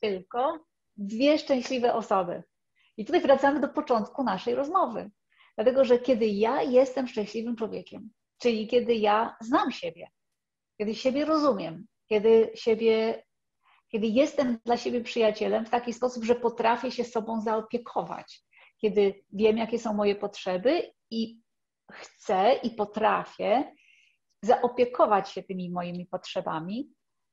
tylko 0.00 0.58
dwie 0.96 1.38
szczęśliwe 1.38 1.94
osoby. 1.94 2.42
I 2.96 3.04
tutaj 3.04 3.20
wracamy 3.20 3.60
do 3.60 3.68
początku 3.68 4.24
naszej 4.24 4.54
rozmowy. 4.54 5.10
Dlatego, 5.56 5.84
że 5.84 5.98
kiedy 5.98 6.26
ja 6.26 6.62
jestem 6.62 7.08
szczęśliwym 7.08 7.56
człowiekiem, 7.56 8.10
czyli 8.38 8.68
kiedy 8.68 8.94
ja 8.94 9.36
znam 9.40 9.72
siebie, 9.72 10.10
kiedy 10.78 10.94
siebie 10.94 11.24
rozumiem, 11.24 11.86
kiedy 12.08 12.50
siebie, 12.54 13.22
kiedy 13.88 14.06
jestem 14.06 14.58
dla 14.64 14.76
siebie 14.76 15.00
przyjacielem 15.00 15.66
w 15.66 15.70
taki 15.70 15.92
sposób, 15.92 16.24
że 16.24 16.34
potrafię 16.34 16.90
się 16.90 17.04
sobą 17.04 17.40
zaopiekować, 17.40 18.42
kiedy 18.80 19.24
wiem, 19.32 19.58
jakie 19.58 19.78
są 19.78 19.94
moje 19.94 20.14
potrzeby 20.14 20.92
i 21.10 21.40
chcę 21.92 22.52
i 22.62 22.70
potrafię 22.70 23.72
zaopiekować 24.46 25.30
się 25.30 25.42
tymi 25.42 25.70
moimi 25.70 26.06
potrzebami, 26.06 26.90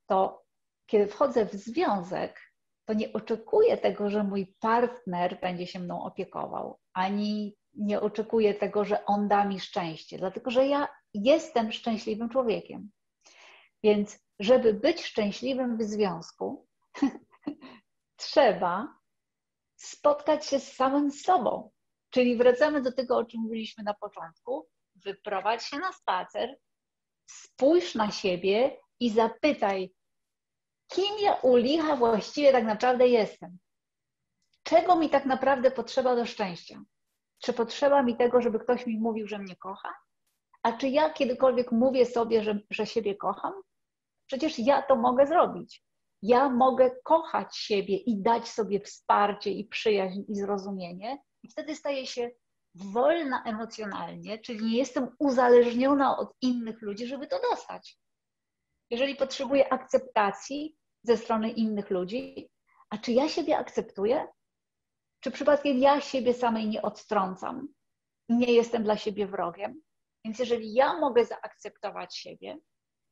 to 0.09 0.43
kiedy 0.85 1.07
wchodzę 1.07 1.45
w 1.45 1.53
związek, 1.53 2.41
to 2.85 2.93
nie 2.93 3.13
oczekuję 3.13 3.77
tego, 3.77 4.09
że 4.09 4.23
mój 4.23 4.55
partner 4.59 5.39
będzie 5.41 5.67
się 5.67 5.79
mną 5.79 6.03
opiekował, 6.03 6.79
ani 6.93 7.55
nie 7.73 8.01
oczekuję 8.01 8.53
tego, 8.53 8.85
że 8.85 9.05
on 9.05 9.27
da 9.27 9.45
mi 9.45 9.59
szczęście, 9.59 10.17
dlatego 10.17 10.51
że 10.51 10.67
ja 10.67 10.87
jestem 11.13 11.71
szczęśliwym 11.71 12.29
człowiekiem. 12.29 12.91
Więc, 13.83 14.19
żeby 14.39 14.73
być 14.73 15.05
szczęśliwym 15.05 15.77
w 15.77 15.83
związku, 15.83 16.67
trzeba 18.17 18.87
spotkać 19.75 20.45
się 20.45 20.59
z 20.59 20.73
samym 20.73 21.11
sobą. 21.11 21.71
Czyli 22.09 22.37
wracamy 22.37 22.81
do 22.81 22.91
tego, 22.91 23.17
o 23.17 23.25
czym 23.25 23.41
mówiliśmy 23.41 23.83
na 23.83 23.93
początku. 23.93 24.67
Wyprowadź 24.95 25.63
się 25.63 25.77
na 25.77 25.93
spacer, 25.93 26.57
spójrz 27.25 27.95
na 27.95 28.11
siebie 28.11 28.77
i 28.99 29.09
zapytaj, 29.09 29.93
kim 30.87 31.19
ja 31.21 31.33
u 31.33 31.55
licha 31.55 31.95
właściwie 31.95 32.51
tak 32.51 32.65
naprawdę 32.65 33.07
jestem? 33.07 33.57
Czego 34.63 34.95
mi 34.95 35.09
tak 35.09 35.25
naprawdę 35.25 35.71
potrzeba 35.71 36.15
do 36.15 36.25
szczęścia? 36.25 36.83
Czy 37.43 37.53
potrzeba 37.53 38.03
mi 38.03 38.17
tego, 38.17 38.41
żeby 38.41 38.59
ktoś 38.59 38.85
mi 38.85 38.99
mówił, 38.99 39.27
że 39.27 39.39
mnie 39.39 39.55
kocha? 39.55 39.93
A 40.63 40.73
czy 40.73 40.87
ja 40.87 41.09
kiedykolwiek 41.09 41.71
mówię 41.71 42.05
sobie, 42.05 42.43
że, 42.43 42.59
że 42.69 42.85
siebie 42.85 43.15
kocham? 43.15 43.53
Przecież 44.25 44.59
ja 44.59 44.81
to 44.81 44.95
mogę 44.95 45.27
zrobić. 45.27 45.83
Ja 46.21 46.49
mogę 46.49 46.91
kochać 47.03 47.57
siebie 47.57 47.97
i 47.97 48.21
dać 48.21 48.47
sobie 48.47 48.79
wsparcie 48.79 49.51
i 49.51 49.65
przyjaźń 49.65 50.21
i 50.27 50.35
zrozumienie, 50.35 51.23
i 51.43 51.49
wtedy 51.49 51.75
staję 51.75 52.07
się 52.07 52.31
wolna 52.75 53.43
emocjonalnie, 53.43 54.39
czyli 54.39 54.65
nie 54.65 54.77
jestem 54.77 55.15
uzależniona 55.19 56.17
od 56.17 56.33
innych 56.41 56.81
ludzi, 56.81 57.07
żeby 57.07 57.27
to 57.27 57.39
dostać. 57.51 57.99
Jeżeli 58.89 59.15
potrzebuję 59.15 59.73
akceptacji 59.73 60.77
ze 61.03 61.17
strony 61.17 61.49
innych 61.49 61.89
ludzi, 61.89 62.49
a 62.89 62.97
czy 62.97 63.11
ja 63.11 63.29
siebie 63.29 63.57
akceptuję? 63.57 64.27
Czy 65.23 65.31
przypadkiem 65.31 65.77
ja 65.77 66.01
siebie 66.01 66.33
samej 66.33 66.67
nie 66.67 66.81
odtrącam? 66.81 67.67
Nie 68.29 68.53
jestem 68.53 68.83
dla 68.83 68.97
siebie 68.97 69.27
wrogiem? 69.27 69.81
Więc 70.25 70.39
jeżeli 70.39 70.73
ja 70.73 70.99
mogę 70.99 71.25
zaakceptować 71.25 72.17
siebie 72.17 72.57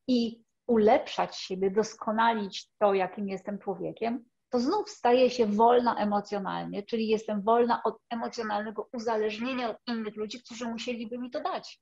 i 0.07 0.43
ulepszać 0.67 1.37
siebie, 1.37 1.71
doskonalić 1.71 2.69
to, 2.79 2.93
jakim 2.93 3.29
jestem 3.29 3.59
człowiekiem, 3.59 4.25
to 4.51 4.59
znów 4.59 4.89
staję 4.89 5.29
się 5.29 5.45
wolna 5.45 5.95
emocjonalnie, 5.95 6.83
czyli 6.83 7.07
jestem 7.07 7.41
wolna 7.41 7.83
od 7.83 7.97
emocjonalnego 8.09 8.89
uzależnienia 8.93 9.69
od 9.69 9.77
innych 9.87 10.15
ludzi, 10.15 10.43
którzy 10.43 10.65
musieliby 10.65 11.17
mi 11.17 11.31
to 11.31 11.41
dać. 11.41 11.81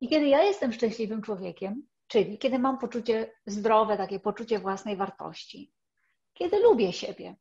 I 0.00 0.08
kiedy 0.08 0.26
ja 0.26 0.42
jestem 0.42 0.72
szczęśliwym 0.72 1.22
człowiekiem, 1.22 1.86
czyli 2.06 2.38
kiedy 2.38 2.58
mam 2.58 2.78
poczucie 2.78 3.32
zdrowe, 3.46 3.96
takie 3.96 4.20
poczucie 4.20 4.58
własnej 4.58 4.96
wartości, 4.96 5.72
kiedy 6.32 6.60
lubię 6.60 6.92
siebie, 6.92 7.36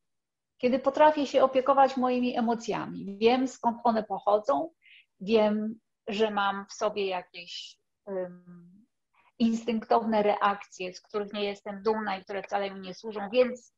kiedy 0.57 0.79
potrafię 0.79 1.27
się 1.27 1.43
opiekować 1.43 1.97
moimi 1.97 2.38
emocjami, 2.38 3.17
wiem 3.17 3.47
skąd 3.47 3.77
one 3.83 4.03
pochodzą, 4.03 4.69
wiem, 5.19 5.79
że 6.07 6.31
mam 6.31 6.65
w 6.65 6.73
sobie 6.73 7.05
jakieś 7.05 7.77
um, 8.05 8.80
instynktowne 9.41 10.24
reakcje, 10.24 10.93
z 10.93 11.01
których 11.01 11.33
nie 11.33 11.43
jestem 11.43 11.83
dumna 11.83 12.17
i 12.17 12.24
które 12.24 12.43
wcale 12.43 12.71
mi 12.71 12.79
nie 12.79 12.93
służą, 12.93 13.29
więc 13.29 13.75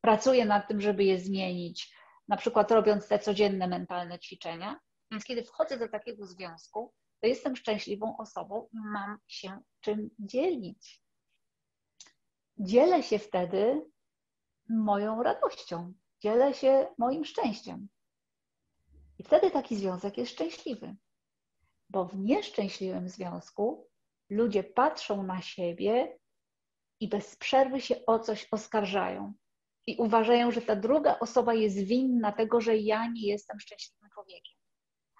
pracuję 0.00 0.44
nad 0.44 0.68
tym, 0.68 0.80
żeby 0.80 1.04
je 1.04 1.18
zmienić, 1.18 1.94
na 2.28 2.36
przykład 2.36 2.70
robiąc 2.70 3.08
te 3.08 3.18
codzienne 3.18 3.68
mentalne 3.68 4.18
ćwiczenia. 4.18 4.80
Więc 5.10 5.24
kiedy 5.24 5.44
wchodzę 5.44 5.78
do 5.78 5.88
takiego 5.88 6.26
związku, 6.26 6.92
to 7.20 7.26
jestem 7.26 7.56
szczęśliwą 7.56 8.16
osobą 8.16 8.68
i 8.72 8.78
mam 8.78 9.18
się 9.28 9.60
czym 9.80 10.10
dzielić. 10.18 11.02
Dzielę 12.58 13.02
się 13.02 13.18
wtedy 13.18 13.86
moją 14.68 15.22
radością, 15.22 15.92
dzielę 16.20 16.54
się 16.54 16.86
moim 16.98 17.24
szczęściem. 17.24 17.88
I 19.18 19.22
wtedy 19.22 19.50
taki 19.50 19.76
związek 19.76 20.18
jest 20.18 20.32
szczęśliwy. 20.32 20.96
Bo 21.88 22.04
w 22.04 22.18
nieszczęśliwym 22.18 23.08
związku 23.08 23.89
ludzie 24.30 24.64
patrzą 24.64 25.22
na 25.22 25.42
siebie 25.42 26.18
i 27.00 27.08
bez 27.08 27.36
przerwy 27.36 27.80
się 27.80 28.06
o 28.06 28.18
coś 28.18 28.48
oskarżają. 28.52 29.32
I 29.86 29.96
uważają, 29.96 30.50
że 30.50 30.62
ta 30.62 30.76
druga 30.76 31.18
osoba 31.18 31.54
jest 31.54 31.78
winna 31.78 32.32
tego, 32.32 32.60
że 32.60 32.76
ja 32.76 33.06
nie 33.06 33.28
jestem 33.28 33.60
szczęśliwym 33.60 34.10
człowiekiem. 34.14 34.54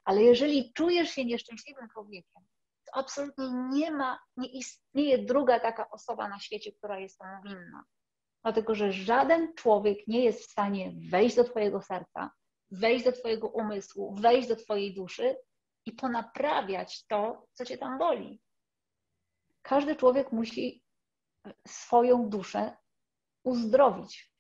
Ale 0.05 0.23
jeżeli 0.23 0.73
czujesz 0.73 1.11
się 1.11 1.25
nieszczęśliwym 1.25 1.89
człowiekiem, 1.89 2.43
to 2.85 2.95
absolutnie 2.95 3.51
nie 3.73 3.91
ma, 3.91 4.19
nie 4.37 4.49
istnieje 4.49 5.19
druga 5.19 5.61
taka 5.61 5.91
osoba 5.91 6.29
na 6.29 6.39
świecie, 6.39 6.73
która 6.73 6.99
jest 6.99 7.19
temu 7.19 7.43
winna. 7.45 7.85
Dlatego, 8.43 8.75
że 8.75 8.93
żaden 8.93 9.55
człowiek 9.55 10.07
nie 10.07 10.25
jest 10.25 10.41
w 10.41 10.51
stanie 10.51 10.93
wejść 11.11 11.37
do 11.37 11.45
Twojego 11.45 11.83
serca, 11.83 12.31
wejść 12.71 13.05
do 13.05 13.13
Twojego 13.13 13.49
umysłu, 13.49 14.15
wejść 14.15 14.49
do 14.49 14.57
Twojej 14.57 14.95
duszy 14.95 15.37
i 15.87 15.93
ponaprawiać 15.93 17.07
to, 17.07 17.47
co 17.53 17.65
Cię 17.65 17.79
tam 17.79 17.99
boli. 17.99 18.41
Każdy 19.63 19.97
człowiek 19.97 20.33
musi 20.33 20.83
swoją 21.67 22.29
duszę 22.29 22.77
uzdrowić, 23.45 24.33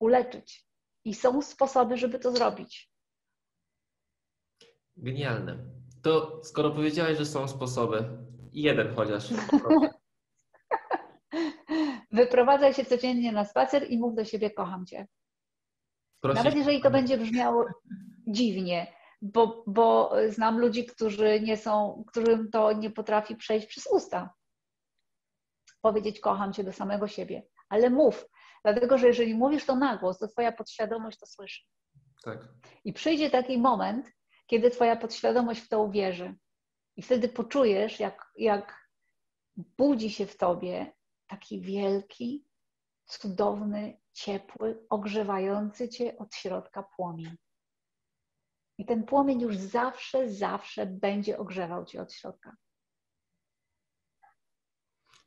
uleczyć. 0.00 0.66
I 1.04 1.14
są 1.14 1.42
sposoby, 1.42 1.96
żeby 1.96 2.18
to 2.18 2.32
zrobić. 2.32 2.92
Genialne. 4.96 5.58
To 6.02 6.40
skoro 6.44 6.70
powiedziałeś, 6.70 7.18
że 7.18 7.26
są 7.26 7.48
sposoby, 7.48 8.18
jeden 8.52 8.94
chociaż. 8.94 9.28
Wyprowadzaj 12.12 12.74
się 12.74 12.84
codziennie 12.84 13.32
na 13.32 13.44
spacer 13.44 13.90
i 13.90 13.98
mów 13.98 14.14
do 14.14 14.24
siebie, 14.24 14.50
kocham 14.50 14.86
cię. 14.86 15.06
Prosić 16.20 16.44
Nawet 16.44 16.58
jeżeli 16.58 16.80
to 16.80 16.90
będzie 16.90 17.18
brzmiało 17.18 17.64
dziwnie, 18.26 18.94
bo, 19.22 19.64
bo 19.66 20.12
znam 20.28 20.58
ludzi, 20.58 20.86
którzy 20.86 21.40
nie 21.40 21.56
są, 21.56 22.04
którym 22.06 22.50
to 22.50 22.72
nie 22.72 22.90
potrafi 22.90 23.36
przejść 23.36 23.66
przez 23.66 23.86
usta. 23.86 24.34
Powiedzieć 25.82 26.20
kocham 26.20 26.52
cię 26.52 26.64
do 26.64 26.72
samego 26.72 27.08
siebie, 27.08 27.42
ale 27.68 27.90
mów. 27.90 28.28
Dlatego, 28.64 28.98
że 28.98 29.06
jeżeli 29.06 29.34
mówisz 29.34 29.66
to 29.66 29.76
na 29.76 29.96
głos, 29.96 30.18
to 30.18 30.28
twoja 30.28 30.52
podświadomość 30.52 31.18
to 31.18 31.26
słyszy. 31.26 31.62
Tak. 32.24 32.48
I 32.84 32.92
przyjdzie 32.92 33.30
taki 33.30 33.58
moment, 33.58 34.12
kiedy 34.46 34.70
twoja 34.70 34.96
podświadomość 34.96 35.60
w 35.60 35.68
to 35.68 35.82
uwierzy. 35.82 36.34
I 36.96 37.02
wtedy 37.02 37.28
poczujesz, 37.28 38.00
jak, 38.00 38.32
jak 38.36 38.88
budzi 39.56 40.10
się 40.10 40.26
w 40.26 40.36
tobie 40.36 40.92
taki 41.26 41.60
wielki, 41.60 42.46
cudowny, 43.04 44.00
ciepły, 44.12 44.86
ogrzewający 44.90 45.88
cię 45.88 46.18
od 46.18 46.34
środka 46.34 46.82
płomień. 46.82 47.36
I 48.78 48.86
ten 48.86 49.04
płomień 49.04 49.40
już 49.40 49.56
zawsze, 49.56 50.30
zawsze 50.30 50.86
będzie 50.86 51.38
ogrzewał 51.38 51.84
cię 51.84 52.02
od 52.02 52.12
środka. 52.12 52.56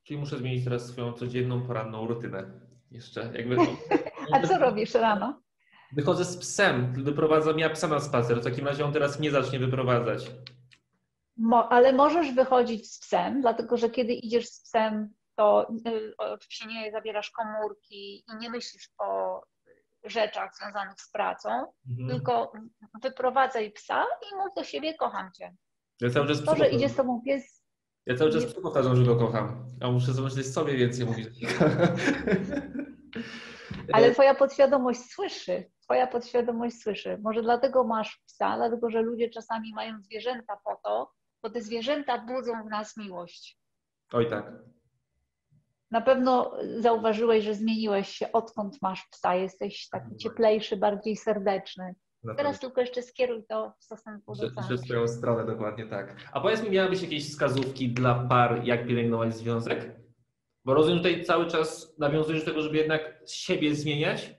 Czyli 0.05 0.19
muszę 0.19 0.37
zmienić 0.37 0.63
teraz 0.63 0.87
swoją 0.87 1.13
codzienną 1.13 1.67
poranną 1.67 2.07
rutynę. 2.07 2.51
Jeszcze 2.91 3.31
jakby. 3.33 3.57
A 4.33 4.47
co 4.47 4.57
robisz 4.57 4.93
rano? 4.93 5.41
Wychodzę 5.91 6.25
z 6.25 6.37
psem, 6.37 7.03
wyprowadzam 7.03 7.59
ja 7.59 7.69
psa 7.69 7.87
na 7.87 7.99
spacer. 7.99 8.41
W 8.41 8.43
takim 8.43 8.67
razie 8.67 8.85
on 8.85 8.93
teraz 8.93 9.19
mnie 9.19 9.31
zacznie 9.31 9.59
wyprowadzać. 9.59 10.31
Mo, 11.37 11.69
ale 11.69 11.93
możesz 11.93 12.31
wychodzić 12.33 12.91
z 12.93 12.99
psem, 12.99 13.41
dlatego 13.41 13.77
że 13.77 13.89
kiedy 13.89 14.13
idziesz 14.13 14.47
z 14.47 14.61
psem, 14.61 15.13
to 15.35 15.69
y, 15.87 16.13
oczywiście 16.17 16.67
nie 16.67 16.91
zabierasz 16.91 17.31
komórki 17.31 18.23
i 18.27 18.35
nie 18.39 18.49
myślisz 18.49 18.89
o 18.97 19.41
rzeczach 20.03 20.55
związanych 20.55 21.01
z 21.01 21.11
pracą, 21.11 21.49
mhm. 21.89 22.09
tylko 22.09 22.51
wyprowadzaj 23.01 23.71
psa 23.71 24.05
i 24.31 24.35
mów 24.35 24.55
do 24.55 24.63
siebie, 24.63 24.93
kocham 24.93 25.31
cię. 25.31 25.55
Ja 26.01 26.09
to, 26.45 26.55
że 26.55 26.69
idzie 26.69 26.89
z 26.89 26.95
tobą 26.95 27.21
pies. 27.25 27.64
Ja 28.05 28.15
cały 28.15 28.31
czas 28.31 28.55
nie... 28.55 28.61
powtarzam, 28.61 28.95
że 28.95 29.03
go 29.03 29.15
kocham, 29.15 29.65
a 29.81 29.91
muszę 29.91 30.13
zamyśleć 30.13 30.47
sobie 30.47 30.75
więcej 30.75 31.05
mówić. 31.05 31.27
Ale 33.93 34.11
twoja 34.11 34.35
podświadomość 34.35 34.99
słyszy, 34.99 35.71
twoja 35.81 36.07
podświadomość 36.07 36.81
słyszy. 36.81 37.17
Może 37.21 37.41
dlatego 37.41 37.83
masz 37.83 38.21
psa, 38.25 38.55
dlatego 38.57 38.89
że 38.89 39.01
ludzie 39.01 39.29
czasami 39.29 39.73
mają 39.73 40.01
zwierzęta 40.01 40.57
po 40.63 40.75
to, 40.83 41.11
bo 41.43 41.49
te 41.49 41.61
zwierzęta 41.61 42.17
budzą 42.17 42.63
w 42.63 42.69
nas 42.69 42.97
miłość. 42.97 43.59
Oj 44.13 44.29
tak. 44.29 44.53
Na 45.91 46.01
pewno 46.01 46.57
zauważyłeś, 46.79 47.43
że 47.43 47.53
zmieniłeś 47.53 48.09
się, 48.09 48.31
odkąd 48.31 48.81
masz 48.81 49.07
psa. 49.11 49.35
Jesteś 49.35 49.89
taki 49.89 50.09
tak. 50.09 50.17
cieplejszy, 50.17 50.77
bardziej 50.77 51.15
serdeczny. 51.17 51.95
Teraz 52.37 52.59
tylko 52.59 52.81
jeszcze 52.81 53.01
skieruj 53.01 53.43
to 53.49 53.73
w 53.79 53.83
stosunku 53.83 54.35
do 54.35 54.61
Przez 54.61 54.81
swoją 54.81 55.07
stronę, 55.07 55.45
dokładnie 55.45 55.87
tak. 55.87 56.15
A 56.33 56.41
powiedz 56.41 56.63
mi, 56.63 56.69
miałabyś 56.69 57.01
jakieś 57.01 57.29
wskazówki 57.29 57.89
dla 57.89 58.15
par, 58.15 58.61
jak 58.63 58.87
pielęgnować 58.87 59.35
związek? 59.35 59.91
Bo 60.65 60.73
rozumiem, 60.73 60.97
że 60.97 61.03
tutaj 61.03 61.25
cały 61.25 61.47
czas 61.47 61.95
nawiązujesz 61.99 62.45
do 62.45 62.51
tego, 62.51 62.61
żeby 62.61 62.77
jednak 62.77 63.21
siebie 63.27 63.75
zmieniać 63.75 64.35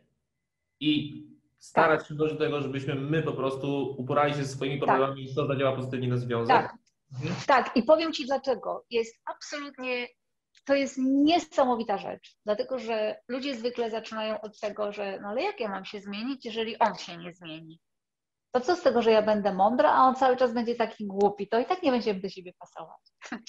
i 0.81 1.23
starać 1.59 2.01
tak. 2.01 2.09
się 2.09 2.15
dążyć 2.15 2.39
do 2.39 2.45
tego, 2.45 2.61
żebyśmy 2.61 2.95
my 2.95 3.23
po 3.23 3.33
prostu 3.33 3.95
uporali 3.99 4.35
się 4.35 4.45
ze 4.45 4.55
swoimi 4.55 4.81
tak. 4.81 4.89
problemami 4.89 5.25
tak. 5.25 5.33
i 5.33 5.35
to 5.35 5.47
zadziała 5.47 5.77
pozytywnie 5.77 6.09
na 6.09 6.17
związek. 6.17 6.57
Tak. 6.57 6.77
Mhm. 7.13 7.35
tak, 7.47 7.77
i 7.77 7.83
powiem 7.83 8.13
Ci 8.13 8.27
dlaczego. 8.27 8.85
Jest 8.91 9.21
absolutnie 9.25 10.07
to 10.65 10.75
jest 10.75 10.99
niesamowita 10.99 11.99
rzecz, 11.99 12.37
dlatego 12.45 12.79
że 12.79 13.21
ludzie 13.29 13.57
zwykle 13.57 13.91
zaczynają 13.91 14.41
od 14.41 14.61
tego, 14.61 14.93
że 14.93 15.19
no 15.23 15.29
ale 15.29 15.43
jak 15.43 15.61
ja 15.61 15.69
mam 15.69 15.85
się 15.85 16.01
zmienić, 16.01 16.45
jeżeli 16.45 16.79
on 16.79 16.95
się 16.95 17.17
nie 17.17 17.33
zmieni? 17.33 17.81
To 18.53 18.61
co 18.61 18.77
z 18.77 18.83
tego, 18.83 19.03
że 19.03 19.11
ja 19.11 19.23
będę 19.23 19.55
mądra, 19.55 19.93
a 19.93 20.03
on 20.03 20.15
cały 20.15 20.37
czas 20.37 20.53
będzie 20.53 20.75
taki 20.75 21.07
głupi, 21.07 21.49
to 21.49 21.59
i 21.59 21.65
tak 21.65 21.83
nie 21.83 21.91
będziemy 21.91 22.21
do 22.21 22.29
siebie 22.29 22.53
pasować. 22.59 23.01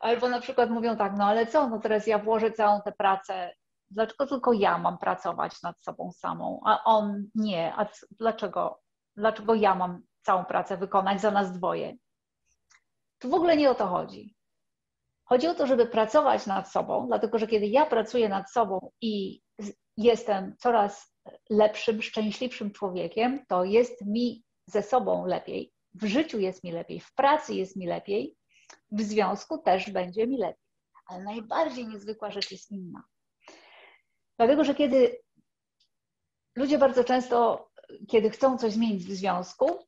Albo 0.00 0.28
na 0.28 0.40
przykład 0.40 0.70
mówią 0.70 0.96
tak, 0.96 1.12
no 1.18 1.24
ale 1.24 1.46
co, 1.46 1.68
no 1.68 1.78
teraz 1.78 2.06
ja 2.06 2.18
włożę 2.18 2.52
całą 2.52 2.80
tę 2.82 2.92
pracę, 2.92 3.52
dlaczego 3.90 4.26
tylko 4.26 4.52
ja 4.52 4.78
mam 4.78 4.98
pracować 4.98 5.62
nad 5.62 5.82
sobą 5.82 6.12
samą, 6.12 6.60
a 6.66 6.84
on 6.84 7.24
nie, 7.34 7.74
a 7.76 7.86
dlaczego, 8.10 8.80
dlaczego 9.16 9.54
ja 9.54 9.74
mam 9.74 10.02
całą 10.22 10.44
pracę 10.44 10.76
wykonać 10.76 11.20
za 11.20 11.30
nas 11.30 11.52
dwoje? 11.52 11.96
Tu 13.18 13.30
w 13.30 13.34
ogóle 13.34 13.56
nie 13.56 13.70
o 13.70 13.74
to 13.74 13.86
chodzi. 13.86 14.34
Chodzi 15.24 15.46
o 15.46 15.54
to, 15.54 15.66
żeby 15.66 15.86
pracować 15.86 16.46
nad 16.46 16.70
sobą, 16.70 17.06
dlatego 17.06 17.38
że 17.38 17.46
kiedy 17.46 17.66
ja 17.66 17.86
pracuję 17.86 18.28
nad 18.28 18.52
sobą 18.52 18.90
i 19.00 19.40
jestem 19.96 20.56
coraz 20.58 21.14
lepszym, 21.50 22.02
szczęśliwszym 22.02 22.72
człowiekiem, 22.72 23.44
to 23.48 23.64
jest 23.64 24.06
mi 24.06 24.44
ze 24.66 24.82
sobą 24.82 25.26
lepiej, 25.26 25.72
w 25.94 26.04
życiu 26.04 26.38
jest 26.38 26.64
mi 26.64 26.72
lepiej, 26.72 27.00
w 27.00 27.14
pracy 27.14 27.54
jest 27.54 27.76
mi 27.76 27.86
lepiej, 27.86 28.36
w 28.90 29.02
związku 29.02 29.58
też 29.58 29.90
będzie 29.90 30.26
mi 30.26 30.38
lepiej. 30.38 30.64
Ale 31.06 31.24
najbardziej 31.24 31.86
niezwykła 31.86 32.30
rzecz 32.30 32.50
jest 32.50 32.70
inna. 32.70 33.02
Dlatego, 34.38 34.64
że 34.64 34.74
kiedy 34.74 35.20
ludzie 36.56 36.78
bardzo 36.78 37.04
często, 37.04 37.68
kiedy 38.08 38.30
chcą 38.30 38.58
coś 38.58 38.72
zmienić 38.72 39.04
w 39.04 39.14
związku, 39.14 39.86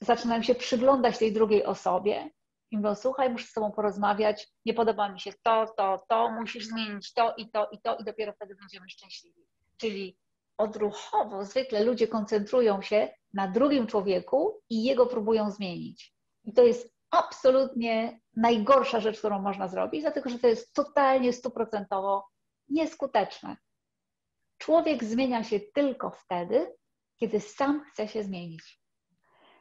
zaczynają 0.00 0.42
się 0.42 0.54
przyglądać 0.54 1.18
tej 1.18 1.32
drugiej 1.32 1.64
osobie 1.64 2.30
i 2.76 2.78
mówią, 2.78 2.94
słuchaj, 2.94 3.30
muszę 3.30 3.46
z 3.46 3.52
tobą 3.52 3.72
porozmawiać, 3.72 4.48
nie 4.64 4.74
podoba 4.74 5.08
mi 5.08 5.20
się 5.20 5.32
to, 5.42 5.66
to, 5.76 6.04
to, 6.08 6.30
musisz 6.30 6.66
zmienić 6.66 7.12
to 7.12 7.34
i 7.36 7.50
to 7.50 7.68
i 7.72 7.80
to 7.80 7.96
i 7.96 8.04
dopiero 8.04 8.32
wtedy 8.32 8.54
będziemy 8.54 8.88
szczęśliwi. 8.88 9.46
Czyli 9.76 10.18
odruchowo 10.58 11.44
zwykle 11.44 11.84
ludzie 11.84 12.08
koncentrują 12.08 12.82
się 12.82 13.08
na 13.34 13.48
drugim 13.48 13.86
człowieku 13.86 14.60
i 14.70 14.84
jego 14.84 15.06
próbują 15.06 15.50
zmienić. 15.50 16.14
I 16.44 16.52
to 16.52 16.62
jest 16.62 16.94
absolutnie 17.10 18.20
najgorsza 18.36 19.00
rzecz, 19.00 19.18
którą 19.18 19.42
można 19.42 19.68
zrobić, 19.68 20.02
dlatego 20.02 20.30
że 20.30 20.38
to 20.38 20.48
jest 20.48 20.74
totalnie 20.74 21.32
stuprocentowo 21.32 22.28
nieskuteczne. 22.68 23.56
Człowiek 24.58 25.04
zmienia 25.04 25.44
się 25.44 25.60
tylko 25.60 26.10
wtedy, 26.10 26.76
kiedy 27.16 27.40
sam 27.40 27.84
chce 27.84 28.08
się 28.08 28.22
zmienić. 28.22 28.80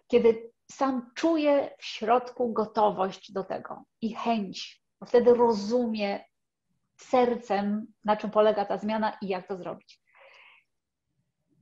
Kiedy 0.08 0.55
sam 0.72 1.12
czuje 1.16 1.76
w 1.80 1.86
środku 1.86 2.54
gotowość 2.54 3.32
do 3.32 3.44
tego 3.44 3.84
i 4.02 4.16
chęć, 4.16 4.84
bo 5.00 5.06
wtedy 5.06 5.34
rozumie 5.34 6.26
sercem, 6.98 7.88
na 8.06 8.18
czym 8.18 8.32
polega 8.32 8.66
ta 8.66 8.78
zmiana 8.78 9.18
i 9.22 9.28
jak 9.28 9.48
to 9.48 9.58
zrobić. 9.58 10.02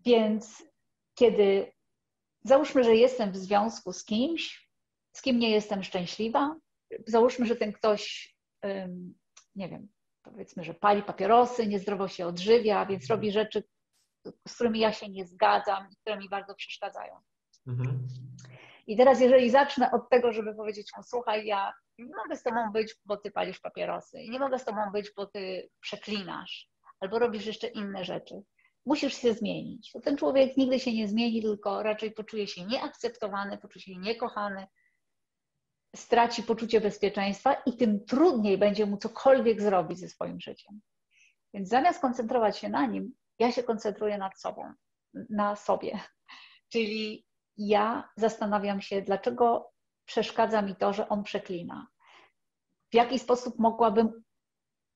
Więc 0.06 0.64
kiedy 1.16 1.72
załóżmy, 2.44 2.84
że 2.84 2.96
jestem 2.96 3.32
w 3.32 3.38
związku 3.38 3.94
z 3.94 4.06
kimś, 4.06 4.70
z 5.16 5.22
kim 5.22 5.40
nie 5.40 5.50
jestem 5.50 5.84
szczęśliwa, 5.84 6.56
załóżmy, 7.08 7.46
że 7.46 7.56
ten 7.56 7.74
ktoś, 7.74 8.36
nie 9.56 9.70
wiem, 9.70 9.88
powiedzmy, 10.24 10.64
że 10.64 10.74
pali 10.74 11.04
papierosy, 11.04 11.68
niezdrowo 11.68 12.08
się 12.08 12.28
odżywia, 12.28 12.86
więc 12.86 13.08
robi 13.08 13.32
rzeczy, 13.32 13.64
z 14.48 14.56
którymi 14.56 14.80
ja 14.80 14.92
się 14.92 15.10
nie 15.10 15.26
zgadzam, 15.26 15.90
które 16.02 16.18
mi 16.18 16.30
bardzo 16.30 16.56
przeszkadzają. 16.56 17.14
Mhm. 17.68 18.08
I 18.88 18.98
teraz, 18.98 19.22
jeżeli 19.22 19.50
zacznę 19.50 19.92
od 19.92 20.10
tego, 20.10 20.34
żeby 20.34 20.56
powiedzieć 20.56 20.92
mu, 20.98 21.04
słuchaj, 21.04 21.46
ja 21.46 21.74
nie 21.98 22.16
mogę 22.16 22.36
z 22.36 22.44
tobą 22.44 22.72
być, 22.72 22.96
bo 23.06 23.18
ty 23.18 23.32
palisz 23.32 23.60
papierosy, 23.60 24.18
nie 24.30 24.40
mogę 24.40 24.60
z 24.60 24.66
tobą 24.66 24.92
być, 24.92 25.12
bo 25.16 25.26
ty 25.26 25.70
przeklinasz, 25.80 26.70
albo 27.00 27.20
robisz 27.20 27.46
jeszcze 27.46 27.68
inne 27.68 28.06
rzeczy. 28.06 28.44
Musisz 28.86 29.14
się 29.14 29.34
zmienić. 29.34 29.92
To 29.92 30.00
ten 30.00 30.18
człowiek 30.18 30.58
nigdy 30.58 30.80
się 30.80 30.94
nie 30.94 31.08
zmieni, 31.08 31.42
tylko 31.42 31.84
raczej 31.84 32.12
poczuje 32.12 32.48
się 32.48 32.66
nieakceptowany, 32.66 33.58
poczuje 33.58 33.84
się 33.84 33.96
niekochany, 33.98 34.68
straci 35.96 36.44
poczucie 36.44 36.82
bezpieczeństwa 36.82 37.54
i 37.54 37.78
tym 37.78 38.06
trudniej 38.06 38.58
będzie 38.58 38.86
mu 38.86 38.98
cokolwiek 38.98 39.62
zrobić 39.62 40.00
ze 40.00 40.10
swoim 40.10 40.40
życiem. 40.40 40.82
Więc 41.54 41.70
zamiast 41.70 42.02
koncentrować 42.02 42.58
się 42.58 42.70
na 42.70 42.86
nim, 42.86 43.14
ja 43.40 43.52
się 43.52 43.64
koncentruję 43.64 44.18
nad 44.18 44.40
sobą, 44.40 44.74
na 45.30 45.56
sobie. 45.56 46.00
Czyli 46.70 47.26
ja 47.58 48.10
zastanawiam 48.16 48.82
się, 48.82 49.02
dlaczego 49.02 49.72
przeszkadza 50.06 50.62
mi 50.62 50.76
to, 50.76 50.94
że 50.94 51.10
on 51.10 51.24
przeklina. 51.24 51.88
W 52.92 52.96
jaki 52.96 53.20
sposób 53.20 53.60
mogłabym 53.60 54.24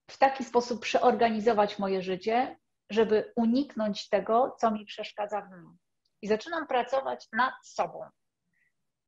w 0.10 0.18
taki 0.18 0.44
sposób 0.44 0.82
przeorganizować 0.82 1.80
moje 1.80 2.02
życie, 2.02 2.58
żeby 2.90 3.34
uniknąć 3.36 4.10
tego, 4.10 4.56
co 4.60 4.72
mi 4.72 4.86
przeszkadza 4.86 5.42
w 5.42 5.52
nim. 5.52 5.78
I 6.22 6.28
zaczynam 6.28 6.68
pracować 6.68 7.28
nad 7.34 7.54
sobą. 7.64 8.00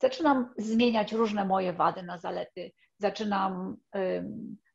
Zaczynam 0.01 0.53
zmieniać 0.57 1.11
różne 1.11 1.45
moje 1.45 1.73
wady 1.73 2.03
na 2.03 2.17
zalety. 2.17 2.71
Zaczynam 2.97 3.77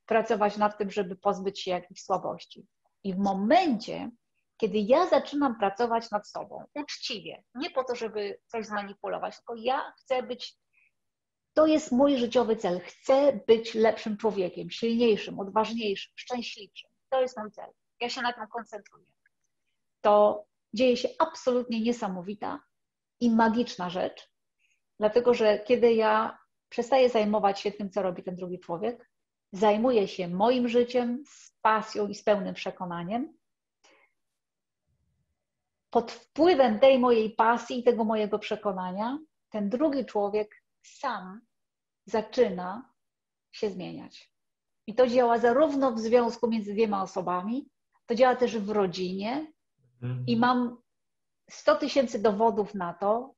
pracować 0.07 0.57
nad 0.57 0.79
tym, 0.79 0.91
żeby 0.91 1.17
pozbyć 1.17 1.61
się 1.61 1.71
jakichś 1.71 2.01
słabości. 2.01 2.67
I 3.05 3.15
w 3.15 3.19
momencie, 3.19 4.11
kiedy 4.65 4.79
ja 4.79 5.07
zaczynam 5.07 5.59
pracować 5.59 6.11
nad 6.11 6.29
sobą 6.29 6.65
uczciwie, 6.75 7.43
nie 7.55 7.71
po 7.71 7.85
to, 7.85 7.95
żeby 7.95 8.41
coś 8.47 8.67
zmanipulować, 8.67 9.37
tylko 9.37 9.55
ja 9.57 9.93
chcę 9.99 10.23
być, 10.23 10.57
to 11.55 11.67
jest 11.67 11.93
mój 11.93 12.19
życiowy 12.19 12.57
cel, 12.57 12.81
chcę 12.81 13.41
być 13.47 13.75
lepszym 13.75 14.17
człowiekiem, 14.17 14.71
silniejszym, 14.71 15.41
odważniejszym, 15.41 16.13
szczęśliwszym. 16.17 16.91
To 17.11 17.21
jest 17.21 17.39
mój 17.39 17.51
cel. 17.51 17.71
Ja 18.01 18.09
się 18.09 18.23
na 18.23 18.33
tym 18.33 18.47
koncentruję. 18.47 19.07
To 20.01 20.45
dzieje 20.75 20.97
się 20.97 21.09
absolutnie 21.19 21.81
niesamowita 21.81 22.61
i 23.21 23.31
magiczna 23.31 23.91
rzecz, 23.91 24.31
dlatego 24.99 25.35
że 25.35 25.59
kiedy 25.59 25.95
ja 25.95 26.39
przestaję 26.69 27.11
zajmować 27.11 27.61
się 27.61 27.73
tym, 27.73 27.91
co 27.91 28.03
robi 28.03 28.23
ten 28.23 28.37
drugi 28.37 28.61
człowiek, 28.61 29.11
zajmuję 29.53 30.09
się 30.09 30.29
moim 30.29 30.69
życiem 30.69 31.23
z 31.27 31.53
pasją 31.63 32.09
i 32.09 32.15
z 32.15 32.25
pełnym 32.25 32.55
przekonaniem, 32.55 33.35
pod 35.95 36.13
wpływem 36.13 36.81
tej 36.81 36.99
mojej 36.99 37.31
pasji 37.31 37.79
i 37.79 37.83
tego 37.83 38.05
mojego 38.05 38.39
przekonania, 38.39 39.19
ten 39.51 39.69
drugi 39.69 40.05
człowiek 40.05 40.63
sam 40.83 41.41
zaczyna 42.07 42.93
się 43.53 43.71
zmieniać. 43.71 44.33
I 44.87 44.95
to 44.95 45.07
działa 45.07 45.39
zarówno 45.39 45.93
w 45.93 46.01
związku 46.01 46.51
między 46.51 46.73
dwiema 46.73 47.03
osobami, 47.03 47.69
to 48.07 48.15
działa 48.15 48.37
też 48.37 48.59
w 48.59 48.71
rodzinie. 48.71 49.53
Mhm. 50.03 50.25
I 50.27 50.37
mam 50.37 50.77
100 51.51 51.77
tysięcy 51.77 52.23
dowodów 52.23 52.75
na 52.75 52.95
to, 52.95 53.35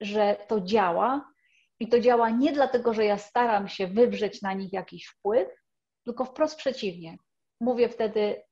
że 0.00 0.36
to 0.48 0.60
działa. 0.60 1.32
I 1.80 1.88
to 1.88 2.00
działa 2.00 2.30
nie 2.30 2.52
dlatego, 2.52 2.94
że 2.94 3.04
ja 3.04 3.18
staram 3.18 3.68
się 3.68 3.86
wywrzeć 3.86 4.42
na 4.42 4.52
nich 4.52 4.72
jakiś 4.72 5.06
wpływ, 5.06 5.48
tylko 6.04 6.24
wprost 6.24 6.56
przeciwnie. 6.56 7.16
Mówię 7.60 7.88
wtedy, 7.88 8.42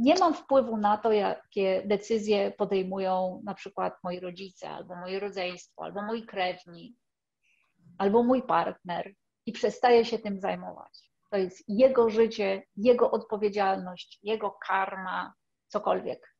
nie 0.00 0.14
mam 0.14 0.34
wpływu 0.34 0.76
na 0.76 0.96
to, 0.96 1.12
jakie 1.12 1.82
decyzje 1.86 2.50
podejmują 2.50 3.42
na 3.44 3.54
przykład 3.54 3.94
moi 4.04 4.20
rodzice, 4.20 4.70
albo 4.70 4.96
moje 4.96 5.20
rodzeństwo, 5.20 5.84
albo 5.84 6.02
moi 6.02 6.26
krewni, 6.26 6.96
albo 7.98 8.22
mój 8.22 8.42
partner 8.42 9.14
i 9.46 9.52
przestaję 9.52 10.04
się 10.04 10.18
tym 10.18 10.40
zajmować. 10.40 11.10
To 11.30 11.36
jest 11.36 11.64
jego 11.68 12.10
życie, 12.10 12.62
jego 12.76 13.10
odpowiedzialność, 13.10 14.18
jego 14.22 14.50
karma, 14.66 15.34
cokolwiek. 15.66 16.36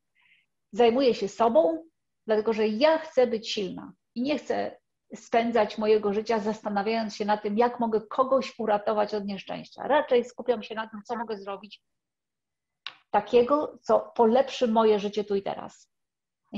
Zajmuję 0.72 1.14
się 1.14 1.28
sobą, 1.28 1.84
dlatego 2.26 2.52
że 2.52 2.68
ja 2.68 2.98
chcę 2.98 3.26
być 3.26 3.52
silna 3.52 3.92
i 4.14 4.22
nie 4.22 4.38
chcę 4.38 4.80
spędzać 5.14 5.78
mojego 5.78 6.12
życia 6.12 6.38
zastanawiając 6.38 7.16
się 7.16 7.24
na 7.24 7.36
tym, 7.36 7.58
jak 7.58 7.80
mogę 7.80 8.00
kogoś 8.00 8.58
uratować 8.58 9.14
od 9.14 9.24
nieszczęścia. 9.24 9.88
Raczej 9.88 10.24
skupiam 10.24 10.62
się 10.62 10.74
na 10.74 10.88
tym, 10.88 11.00
co 11.04 11.16
mogę 11.16 11.38
zrobić 11.38 11.82
takiego, 13.10 13.78
co 13.82 14.12
polepszy 14.16 14.68
moje 14.68 14.98
życie 14.98 15.24
tu 15.24 15.34
i 15.34 15.42
teraz. 15.42 15.90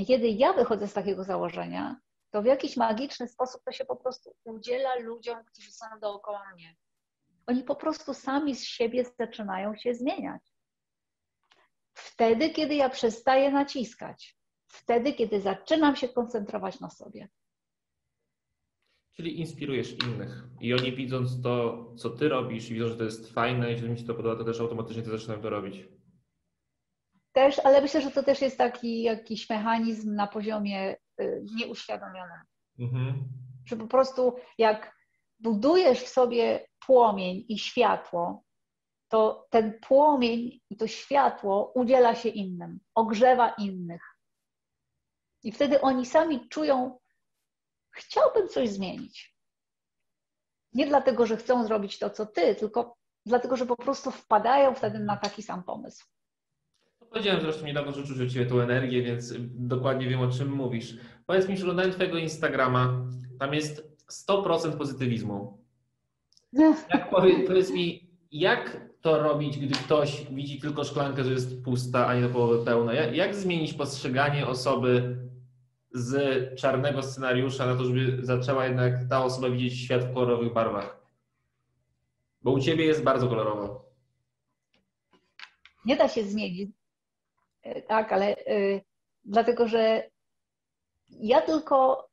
Kiedy 0.07 0.27
ja 0.27 0.53
wychodzę 0.53 0.87
z 0.87 0.93
takiego 0.93 1.23
założenia, 1.23 1.99
to 2.31 2.41
w 2.41 2.45
jakiś 2.45 2.77
magiczny 2.77 3.27
sposób 3.27 3.61
to 3.65 3.71
się 3.71 3.85
po 3.85 3.95
prostu 3.95 4.35
udziela 4.43 4.95
ludziom, 4.95 5.45
którzy 5.45 5.71
są 5.71 5.85
dookoła 6.01 6.43
mnie. 6.53 6.75
Oni 7.47 7.63
po 7.63 7.75
prostu 7.75 8.13
sami 8.13 8.55
z 8.55 8.63
siebie 8.63 9.05
zaczynają 9.19 9.75
się 9.75 9.93
zmieniać. 9.93 10.41
Wtedy, 11.93 12.49
kiedy 12.49 12.75
ja 12.75 12.89
przestaję 12.89 13.51
naciskać, 13.51 14.37
wtedy, 14.67 15.13
kiedy 15.13 15.41
zaczynam 15.41 15.95
się 15.95 16.09
koncentrować 16.09 16.79
na 16.79 16.89
sobie. 16.89 17.29
Czyli 19.11 19.39
inspirujesz 19.39 19.91
innych 19.91 20.43
i 20.61 20.73
oni 20.73 20.95
widząc 20.95 21.41
to, 21.41 21.85
co 21.97 22.09
ty 22.09 22.29
robisz 22.29 22.69
widzą, 22.69 22.87
że 22.87 22.97
to 22.97 23.03
jest 23.03 23.33
fajne 23.33 23.73
i 23.73 23.77
że 23.77 23.89
mi 23.89 23.99
się 23.99 24.05
to 24.05 24.13
podoba, 24.13 24.35
to 24.35 24.43
też 24.43 24.59
automatycznie 24.59 25.03
to 25.03 25.09
zaczynają 25.09 25.41
to 25.41 25.49
robić. 25.49 25.87
Też, 27.33 27.59
ale 27.59 27.81
myślę, 27.81 28.01
że 28.01 28.11
to 28.11 28.23
też 28.23 28.41
jest 28.41 28.57
taki 28.57 29.01
jakiś 29.01 29.49
mechanizm 29.49 30.15
na 30.15 30.27
poziomie 30.27 30.95
y, 31.21 31.45
nieuświadomionym. 31.55 32.39
Mhm. 32.79 33.29
Że 33.65 33.75
po 33.75 33.87
prostu 33.87 34.35
jak 34.57 34.95
budujesz 35.39 36.03
w 36.03 36.07
sobie 36.07 36.67
płomień 36.85 37.45
i 37.49 37.59
światło, 37.59 38.43
to 39.07 39.47
ten 39.49 39.79
płomień 39.79 40.59
i 40.69 40.77
to 40.77 40.87
światło 40.87 41.71
udziela 41.75 42.15
się 42.15 42.29
innym, 42.29 42.79
ogrzewa 42.95 43.49
innych. 43.49 44.01
I 45.43 45.51
wtedy 45.51 45.81
oni 45.81 46.05
sami 46.05 46.49
czują, 46.49 46.99
chciałbym 47.91 48.47
coś 48.47 48.69
zmienić. 48.69 49.35
Nie 50.73 50.87
dlatego, 50.87 51.25
że 51.25 51.37
chcą 51.37 51.63
zrobić 51.65 51.99
to, 51.99 52.09
co 52.09 52.25
ty, 52.25 52.55
tylko 52.55 52.97
dlatego, 53.25 53.55
że 53.57 53.65
po 53.65 53.75
prostu 53.75 54.11
wpadają 54.11 54.75
wtedy 54.75 54.99
na 54.99 55.17
taki 55.17 55.43
sam 55.43 55.63
pomysł. 55.63 56.12
Powiedziałem 57.13 57.41
zresztą 57.41 57.65
niedawno, 57.65 57.91
że 57.91 58.03
czuć 58.03 58.21
od 58.21 58.29
Ciebie 58.29 58.45
tą 58.45 58.59
energię, 58.59 59.03
więc 59.03 59.33
dokładnie 59.41 60.09
wiem, 60.09 60.19
o 60.21 60.31
czym 60.31 60.51
mówisz. 60.51 60.97
Powiedz 61.25 61.49
mi, 61.49 61.61
oglądałem 61.61 61.91
Twojego 61.91 62.17
Instagrama, 62.17 63.05
tam 63.39 63.53
jest 63.53 63.97
100% 64.27 64.77
pozytywizmu. 64.77 65.57
Jak 66.93 67.09
powie, 67.09 67.39
powiedz 67.47 67.71
mi, 67.71 68.09
jak 68.31 68.89
to 69.01 69.23
robić, 69.23 69.57
gdy 69.57 69.73
ktoś 69.73 70.25
widzi 70.31 70.59
tylko 70.59 70.83
szklankę, 70.83 71.23
że 71.23 71.31
jest 71.31 71.63
pusta, 71.63 72.07
a 72.07 72.15
nie 72.15 72.21
do 72.21 72.29
połowy 72.29 72.65
pełna? 72.65 72.93
Jak, 72.93 73.15
jak 73.15 73.35
zmienić 73.35 73.73
postrzeganie 73.73 74.47
osoby 74.47 75.17
z 75.91 76.59
czarnego 76.59 77.03
scenariusza 77.03 77.65
na 77.65 77.75
to, 77.75 77.85
żeby 77.85 78.25
zaczęła 78.25 78.65
jednak 78.65 78.93
ta 79.09 79.23
osoba 79.23 79.49
widzieć 79.49 79.79
świat 79.79 80.03
w 80.03 80.13
kolorowych 80.13 80.53
barwach? 80.53 80.97
Bo 82.43 82.51
u 82.51 82.59
Ciebie 82.59 82.85
jest 82.85 83.03
bardzo 83.03 83.27
kolorowo. 83.27 83.85
Nie 85.85 85.95
da 85.95 86.07
się 86.07 86.23
zmienić. 86.23 86.82
E, 87.63 87.81
Tak, 87.81 88.13
ale 88.13 88.37
y, 88.37 88.81
dlatego, 89.25 89.67
że 89.67 90.09
ja 91.09 91.41
tylko 91.41 92.07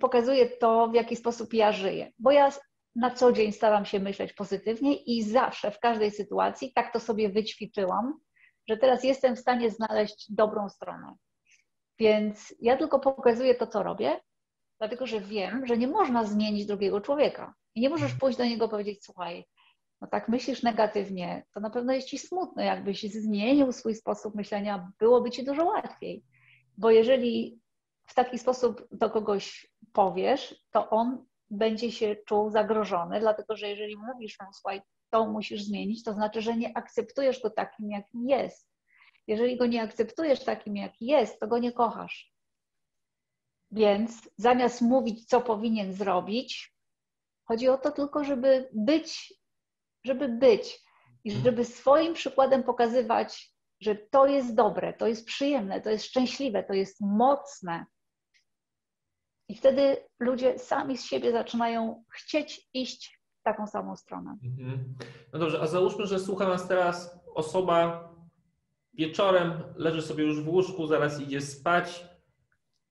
pokazuję 0.00 0.46
to, 0.46 0.88
w 0.88 0.94
jaki 0.94 1.16
sposób 1.16 1.54
ja 1.54 1.72
żyję. 1.72 2.12
Bo 2.18 2.30
ja 2.30 2.50
na 2.96 3.10
co 3.10 3.32
dzień 3.32 3.52
staram 3.52 3.84
się 3.84 4.00
myśleć 4.00 4.32
pozytywnie 4.32 4.96
i 4.96 5.22
zawsze, 5.22 5.70
w 5.70 5.78
każdej 5.80 6.10
sytuacji, 6.10 6.72
tak 6.72 6.92
to 6.92 7.00
sobie 7.00 7.28
wyćwiczyłam, 7.28 8.20
że 8.68 8.76
teraz 8.76 9.04
jestem 9.04 9.36
w 9.36 9.40
stanie 9.40 9.70
znaleźć 9.70 10.32
dobrą 10.32 10.68
stronę. 10.68 11.14
Więc 11.98 12.54
ja 12.60 12.76
tylko 12.76 13.00
pokazuję 13.00 13.54
to, 13.54 13.66
co 13.66 13.82
robię, 13.82 14.20
dlatego 14.78 15.06
że 15.06 15.20
wiem, 15.20 15.66
że 15.66 15.78
nie 15.78 15.88
można 15.88 16.24
zmienić 16.24 16.66
drugiego 16.66 17.00
człowieka. 17.00 17.54
I 17.74 17.80
nie 17.80 17.90
możesz 17.90 18.14
pójść 18.14 18.38
do 18.38 18.44
niego 18.44 18.66
i 18.66 18.70
powiedzieć, 18.70 19.04
słuchaj, 19.04 19.44
no 20.00 20.08
tak 20.08 20.28
myślisz 20.28 20.62
negatywnie, 20.62 21.46
to 21.54 21.60
na 21.60 21.70
pewno 21.70 21.92
jest 21.92 22.08
ci 22.08 22.18
smutno. 22.18 22.62
Jakbyś 22.62 23.02
zmienił 23.02 23.72
swój 23.72 23.94
sposób 23.94 24.34
myślenia, 24.34 24.92
byłoby 24.98 25.30
ci 25.30 25.44
dużo 25.44 25.64
łatwiej. 25.64 26.24
Bo 26.78 26.90
jeżeli 26.90 27.60
w 28.06 28.14
taki 28.14 28.38
sposób 28.38 28.88
do 28.92 29.10
kogoś 29.10 29.72
powiesz, 29.92 30.64
to 30.70 30.90
on 30.90 31.24
będzie 31.50 31.92
się 31.92 32.16
czuł 32.26 32.50
zagrożony, 32.50 33.20
dlatego 33.20 33.56
że 33.56 33.68
jeżeli 33.68 33.96
mówisz 33.96 34.40
mu, 34.40 34.52
słuchaj, 34.52 34.82
to 35.10 35.26
musisz 35.26 35.62
zmienić, 35.62 36.04
to 36.04 36.12
znaczy, 36.12 36.42
że 36.42 36.56
nie 36.56 36.76
akceptujesz 36.76 37.42
go 37.42 37.50
takim, 37.50 37.90
jakim 37.90 38.28
jest. 38.28 38.70
Jeżeli 39.26 39.56
go 39.56 39.66
nie 39.66 39.82
akceptujesz 39.82 40.44
takim, 40.44 40.76
jaki 40.76 41.06
jest, 41.06 41.40
to 41.40 41.46
go 41.46 41.58
nie 41.58 41.72
kochasz. 41.72 42.32
Więc 43.70 44.30
zamiast 44.36 44.80
mówić, 44.80 45.28
co 45.28 45.40
powinien 45.40 45.92
zrobić, 45.92 46.74
chodzi 47.44 47.68
o 47.68 47.78
to 47.78 47.90
tylko, 47.90 48.24
żeby 48.24 48.68
być, 48.72 49.34
żeby 50.04 50.28
być 50.28 50.82
i 51.24 51.30
żeby 51.30 51.64
swoim 51.64 52.14
przykładem 52.14 52.62
pokazywać, 52.62 53.54
że 53.80 53.94
to 53.94 54.26
jest 54.26 54.54
dobre, 54.54 54.92
to 54.92 55.06
jest 55.06 55.26
przyjemne, 55.26 55.80
to 55.80 55.90
jest 55.90 56.04
szczęśliwe, 56.04 56.64
to 56.64 56.72
jest 56.72 57.00
mocne. 57.00 57.86
I 59.48 59.54
wtedy 59.54 59.96
ludzie 60.20 60.58
sami 60.58 60.98
z 60.98 61.04
siebie 61.04 61.32
zaczynają 61.32 62.04
chcieć 62.14 62.68
iść 62.74 63.20
w 63.40 63.42
taką 63.42 63.66
samą 63.66 63.96
stronę. 63.96 64.36
Mhm. 64.44 64.94
No 65.32 65.38
dobrze, 65.38 65.60
a 65.60 65.66
załóżmy, 65.66 66.06
że 66.06 66.18
słucha 66.18 66.48
nas 66.48 66.68
teraz 66.68 67.20
osoba 67.34 68.10
wieczorem, 68.94 69.62
leży 69.76 70.02
sobie 70.02 70.24
już 70.24 70.42
w 70.42 70.48
łóżku, 70.48 70.86
zaraz 70.86 71.20
idzie 71.20 71.40
spać 71.40 72.10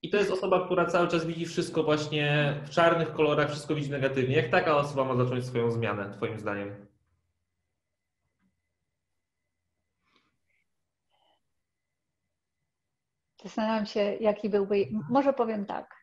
i 0.01 0.09
to 0.09 0.17
jest 0.17 0.31
osoba, 0.31 0.65
która 0.65 0.85
cały 0.85 1.07
czas 1.07 1.25
widzi 1.25 1.45
wszystko 1.45 1.83
właśnie 1.83 2.55
w 2.65 2.69
czarnych 2.69 3.13
kolorach, 3.13 3.49
wszystko 3.49 3.75
widzi 3.75 3.91
negatywnie. 3.91 4.35
Jak 4.35 4.49
taka 4.49 4.77
osoba 4.77 5.05
ma 5.05 5.23
zacząć 5.23 5.45
swoją 5.45 5.71
zmianę, 5.71 6.13
Twoim 6.13 6.39
zdaniem? 6.39 6.88
Zastanawiam 13.43 13.85
się, 13.85 13.99
jaki 13.99 14.49
byłby. 14.49 14.89
Może 15.09 15.33
powiem 15.33 15.65
tak. 15.65 15.95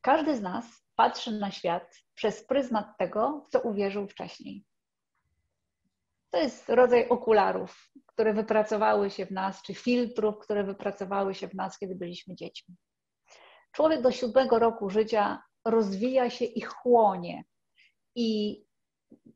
Każdy 0.00 0.36
z 0.36 0.40
nas 0.40 0.64
patrzy 0.96 1.32
na 1.32 1.50
świat 1.50 1.94
przez 2.14 2.46
pryzmat 2.46 2.98
tego, 2.98 3.42
w 3.46 3.48
co 3.48 3.60
uwierzył 3.60 4.08
wcześniej. 4.08 4.64
To 6.30 6.38
jest 6.38 6.68
rodzaj 6.68 7.08
okularów, 7.08 7.92
które 8.06 8.34
wypracowały 8.34 9.10
się 9.10 9.26
w 9.26 9.30
nas, 9.30 9.62
czy 9.62 9.74
filtrów, 9.74 10.38
które 10.38 10.64
wypracowały 10.64 11.34
się 11.34 11.48
w 11.48 11.54
nas, 11.54 11.78
kiedy 11.78 11.94
byliśmy 11.94 12.34
dziećmi. 12.34 12.74
Człowiek 13.72 14.02
do 14.02 14.10
siódmego 14.10 14.58
roku 14.58 14.90
życia 14.90 15.42
rozwija 15.64 16.30
się 16.30 16.44
i 16.44 16.60
chłonie. 16.60 17.44
I 18.14 18.60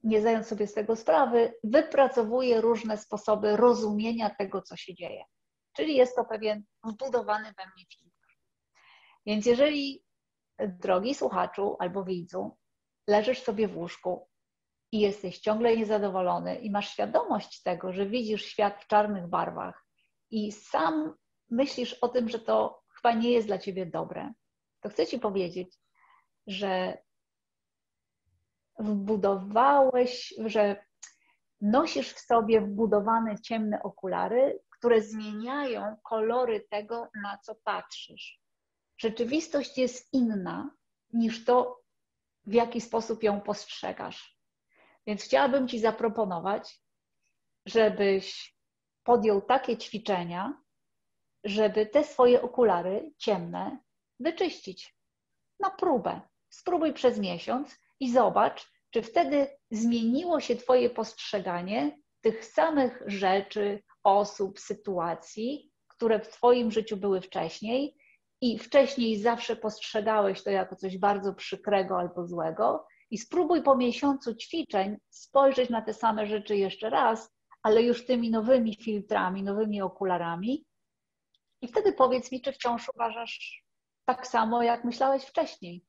nie 0.04 0.20
zdając 0.20 0.46
sobie 0.46 0.66
z 0.66 0.74
tego 0.74 0.96
sprawy, 0.96 1.54
wypracowuje 1.64 2.60
różne 2.60 2.98
sposoby 2.98 3.56
rozumienia 3.56 4.30
tego, 4.30 4.62
co 4.62 4.76
się 4.76 4.94
dzieje. 4.94 5.24
Czyli 5.76 5.96
jest 5.96 6.16
to 6.16 6.24
pewien 6.24 6.62
wbudowany 6.84 7.44
we 7.44 7.64
mnie 7.64 7.84
filtr. 7.94 8.38
Więc 9.26 9.46
jeżeli, 9.46 10.04
drogi 10.58 11.14
słuchaczu 11.14 11.76
albo 11.78 12.04
widzu, 12.04 12.56
leżysz 13.08 13.42
sobie 13.42 13.68
w 13.68 13.76
łóżku 13.76 14.28
i 14.92 15.00
jesteś 15.00 15.38
ciągle 15.38 15.76
niezadowolony 15.76 16.56
i 16.56 16.70
masz 16.70 16.90
świadomość 16.90 17.62
tego, 17.62 17.92
że 17.92 18.06
widzisz 18.06 18.44
świat 18.44 18.82
w 18.82 18.86
czarnych 18.86 19.28
barwach 19.28 19.84
i 20.30 20.52
sam 20.52 21.14
myślisz 21.50 21.94
o 21.94 22.08
tym, 22.08 22.28
że 22.28 22.38
to 22.38 22.82
chyba 22.96 23.14
nie 23.14 23.30
jest 23.30 23.46
dla 23.46 23.58
ciebie 23.58 23.86
dobre, 23.86 24.32
to 24.80 24.88
chcę 24.88 25.06
ci 25.06 25.18
powiedzieć, 25.18 25.78
że 26.46 26.98
wbudowałeś, 28.78 30.34
że 30.46 30.84
nosisz 31.60 32.12
w 32.12 32.20
sobie 32.20 32.60
wbudowane 32.60 33.40
ciemne 33.40 33.82
okulary, 33.82 34.60
które 34.70 35.02
zmieniają 35.02 35.96
kolory 36.02 36.66
tego, 36.70 37.08
na 37.22 37.38
co 37.38 37.54
patrzysz. 37.54 38.40
Rzeczywistość 38.98 39.78
jest 39.78 40.12
inna 40.12 40.70
niż 41.12 41.44
to, 41.44 41.82
w 42.46 42.52
jaki 42.52 42.80
sposób 42.80 43.22
ją 43.22 43.40
postrzegasz. 43.40 44.38
Więc 45.06 45.22
chciałabym 45.22 45.68
Ci 45.68 45.78
zaproponować, 45.78 46.80
żebyś 47.66 48.56
podjął 49.04 49.42
takie 49.42 49.76
ćwiczenia, 49.76 50.62
żeby 51.44 51.86
te 51.86 52.04
swoje 52.04 52.42
okulary 52.42 53.12
ciemne 53.18 53.78
wyczyścić. 54.20 54.96
Na 55.60 55.70
próbę. 55.70 56.20
Spróbuj 56.48 56.92
przez 56.92 57.18
miesiąc 57.18 57.78
i 58.00 58.12
zobacz, 58.12 58.72
czy 58.90 59.02
wtedy 59.02 59.48
zmieniło 59.70 60.40
się 60.40 60.56
Twoje 60.56 60.90
postrzeganie 60.90 61.98
tych 62.20 62.44
samych 62.44 63.02
rzeczy, 63.06 63.82
osób, 64.04 64.60
sytuacji, 64.60 65.70
które 65.88 66.20
w 66.20 66.28
Twoim 66.28 66.70
życiu 66.70 66.96
były 66.96 67.20
wcześniej 67.20 67.96
i 68.40 68.58
wcześniej 68.58 69.18
zawsze 69.18 69.56
postrzegałeś 69.56 70.42
to 70.42 70.50
jako 70.50 70.76
coś 70.76 70.98
bardzo 70.98 71.34
przykrego 71.34 71.98
albo 71.98 72.26
złego. 72.26 72.86
I 73.10 73.18
spróbuj 73.18 73.62
po 73.62 73.76
miesiącu 73.76 74.34
ćwiczeń 74.34 74.96
spojrzeć 75.10 75.70
na 75.70 75.82
te 75.82 75.94
same 75.94 76.26
rzeczy 76.26 76.56
jeszcze 76.56 76.90
raz, 76.90 77.34
ale 77.62 77.82
już 77.82 78.06
tymi 78.06 78.30
nowymi 78.30 78.74
filtrami, 78.74 79.42
nowymi 79.42 79.82
okularami. 79.82 80.64
I 81.62 81.68
wtedy 81.68 81.92
powiedz 81.92 82.32
mi, 82.32 82.40
czy 82.40 82.52
wciąż 82.52 82.90
uważasz 82.94 83.64
tak 84.04 84.26
samo, 84.26 84.62
jak 84.62 84.84
myślałeś 84.84 85.24
wcześniej. 85.24 85.84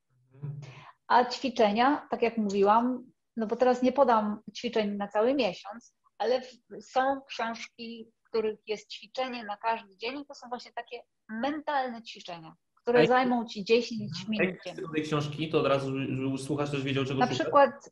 A 1.09 1.25
ćwiczenia, 1.25 2.07
tak 2.11 2.21
jak 2.21 2.37
mówiłam, 2.37 3.11
no 3.37 3.47
bo 3.47 3.55
teraz 3.55 3.81
nie 3.81 3.91
podam 3.91 4.41
ćwiczeń 4.57 4.95
na 4.95 5.07
cały 5.07 5.33
miesiąc, 5.33 5.95
ale 6.17 6.41
są 6.81 7.21
książki, 7.21 8.11
w 8.23 8.29
których 8.29 8.59
jest 8.67 8.91
ćwiczenie 8.91 9.43
na 9.43 9.57
każdy 9.57 9.97
dzień 9.97 10.19
i 10.19 10.25
to 10.25 10.35
są 10.35 10.49
właśnie 10.49 10.71
takie 10.73 11.01
mentalne 11.29 12.03
ćwiczenia, 12.03 12.55
które 12.75 13.07
zajmą 13.07 13.45
ci 13.45 13.63
10 13.63 14.27
minut. 14.27 14.55
Jak 14.65 14.75
tej 14.93 15.03
książki, 15.03 15.49
to 15.49 15.59
od 15.59 15.67
razu 15.67 15.91
słuchasz 16.37 16.71
też 16.71 16.83
wiedział, 16.83 17.05
czego 17.05 17.19
Na 17.19 17.27
przykład, 17.27 17.89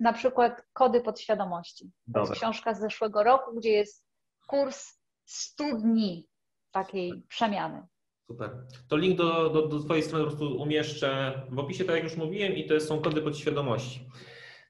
na 0.00 0.12
przykład 0.12 0.62
Kody 0.72 1.00
podświadomości. 1.00 1.90
To 2.14 2.20
jest 2.20 2.32
książka 2.32 2.74
z 2.74 2.80
zeszłego 2.80 3.22
roku, 3.22 3.54
gdzie 3.56 3.70
jest 3.70 4.06
kurs 4.46 4.98
100 5.24 5.64
dni 5.76 6.28
takiej 6.70 7.22
przemiany. 7.28 7.86
Super. 8.32 8.50
To 8.88 8.96
link 8.96 9.18
do, 9.18 9.50
do, 9.50 9.68
do 9.68 9.80
Twojej 9.80 10.02
strony 10.02 10.24
po 10.24 10.30
prostu 10.30 10.56
umieszczę 10.56 11.42
w 11.50 11.58
opisie, 11.58 11.84
tak 11.84 11.94
jak 11.94 12.04
już 12.04 12.16
mówiłem, 12.16 12.56
i 12.56 12.66
to 12.66 12.80
są 12.80 13.00
kody 13.00 13.22
podświadomości. 13.22 14.00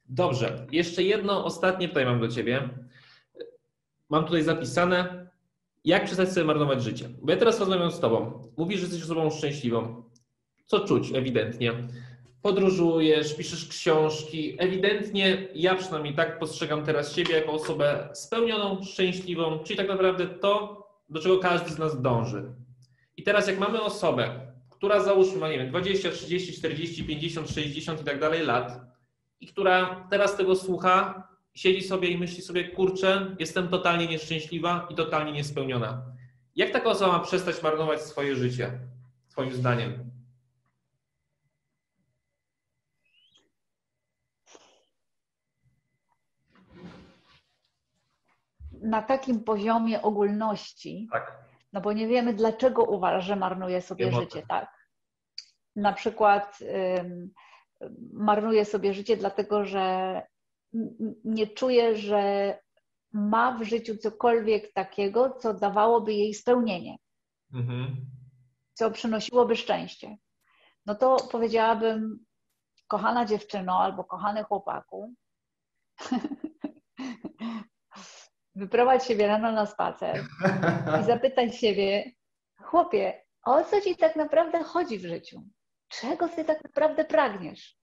Dobrze, 0.09 0.67
jeszcze 0.73 1.03
jedno 1.03 1.45
ostatnie 1.45 1.89
tutaj 1.89 2.05
mam 2.05 2.21
do 2.21 2.29
Ciebie. 2.29 2.69
Mam 4.11 4.25
tutaj 4.25 4.43
zapisane, 4.43 5.27
jak 5.85 6.05
przestać 6.05 6.33
sobie 6.33 6.47
marnować 6.47 6.83
życie. 6.83 7.09
Bo 7.23 7.33
ja 7.33 7.39
teraz 7.39 7.61
rozmawiam 7.61 7.91
z 7.91 8.01
Tobą. 8.01 8.43
Mówisz, 8.57 8.81
że 8.81 8.87
jesteś 8.87 9.03
osobą 9.03 9.31
szczęśliwą. 9.31 10.03
Co 10.67 10.81
czuć 10.81 11.13
ewidentnie? 11.15 11.73
Podróżujesz, 12.43 13.35
piszesz 13.35 13.69
książki. 13.69 14.57
Ewidentnie 14.59 15.49
ja 15.55 15.75
przynajmniej 15.75 16.15
tak 16.15 16.39
postrzegam 16.39 16.85
teraz 16.85 17.17
siebie 17.17 17.35
jako 17.35 17.53
osobę 17.53 18.09
spełnioną, 18.13 18.83
szczęśliwą, 18.83 19.59
czyli 19.59 19.77
tak 19.77 19.89
naprawdę 19.89 20.27
to, 20.27 20.83
do 21.11 21.21
czego 21.21 21.39
każdy 21.39 21.71
z 21.71 21.79
nas 21.79 22.03
dąży. 22.03 22.45
I 23.17 23.23
teraz 23.23 23.49
jak 23.49 23.59
mamy 23.59 23.83
osobę, 23.83 24.53
która 24.71 25.01
załóżmy 25.01 25.39
ma, 25.39 25.49
nie 25.49 25.59
wiem, 25.59 25.69
20, 25.69 26.11
30, 26.11 26.53
40, 26.53 27.05
50, 27.05 27.51
60 27.51 28.01
i 28.01 28.05
tak 28.05 28.21
dalej 28.21 28.47
lat 28.47 28.81
i 29.41 29.47
która 29.47 30.07
teraz 30.11 30.37
tego 30.37 30.57
słucha, 30.57 31.29
siedzi 31.55 31.83
sobie 31.83 32.09
i 32.09 32.19
myśli 32.19 32.43
sobie, 32.43 32.69
kurczę, 32.69 33.37
jestem 33.39 33.69
totalnie 33.69 34.07
nieszczęśliwa 34.07 34.87
i 34.91 34.95
totalnie 34.95 35.33
niespełniona. 35.33 36.03
Jak 36.57 36.71
taka 36.71 36.91
osoba 36.91 37.13
ma 37.13 37.25
przestać 37.25 37.63
marnować 37.63 38.03
swoje 38.03 38.37
życie, 38.37 38.79
Twoim 39.31 39.53
zdaniem? 39.53 40.11
Na 48.73 49.03
takim 49.03 49.45
poziomie 49.45 50.03
ogólności, 50.03 51.09
tak 51.13 51.42
no 51.73 51.81
bo 51.81 51.93
nie 51.93 52.09
wiemy, 52.09 52.35
dlaczego 52.35 52.85
uważa, 52.85 53.21
że 53.21 53.37
marnuje 53.37 53.83
sobie 53.83 54.13
życie, 54.13 54.43
tak? 54.49 54.89
Na 55.77 55.93
przykład 55.93 56.59
marnuje 58.13 58.65
sobie 58.65 58.95
życie 58.95 59.17
dlatego, 59.17 59.65
że 59.65 60.23
nie 61.25 61.47
czuje, 61.47 61.97
że 61.97 62.55
ma 63.13 63.59
w 63.59 63.63
życiu 63.63 63.97
cokolwiek 63.97 64.73
takiego, 64.73 65.31
co 65.31 65.55
dawałoby 65.55 66.13
jej 66.13 66.35
spełnienie, 66.35 66.97
mhm. 67.53 67.97
co 68.75 68.91
przynosiłoby 68.91 69.57
szczęście. 69.57 70.17
No 70.87 70.95
to 70.95 71.17
powiedziałabym, 71.17 72.25
kochana 72.89 73.25
dziewczyno 73.25 73.79
albo 73.81 74.05
kochany 74.05 74.45
chłopaku, 74.45 75.15
wyprowadź 78.55 79.05
siebie 79.05 79.27
rano 79.27 79.53
na 79.53 79.67
spacer 79.67 80.25
i 81.01 81.05
zapytać 81.13 81.57
siebie, 81.57 82.13
chłopie, 82.63 83.23
o 83.45 83.65
co 83.65 83.81
ci 83.81 83.97
tak 83.97 84.17
naprawdę 84.17 84.63
chodzi 84.63 84.99
w 84.99 85.07
życiu? 85.07 85.43
Czego 85.89 86.29
ty 86.29 86.45
tak 86.45 86.65
naprawdę 86.65 87.05
pragniesz? 87.05 87.77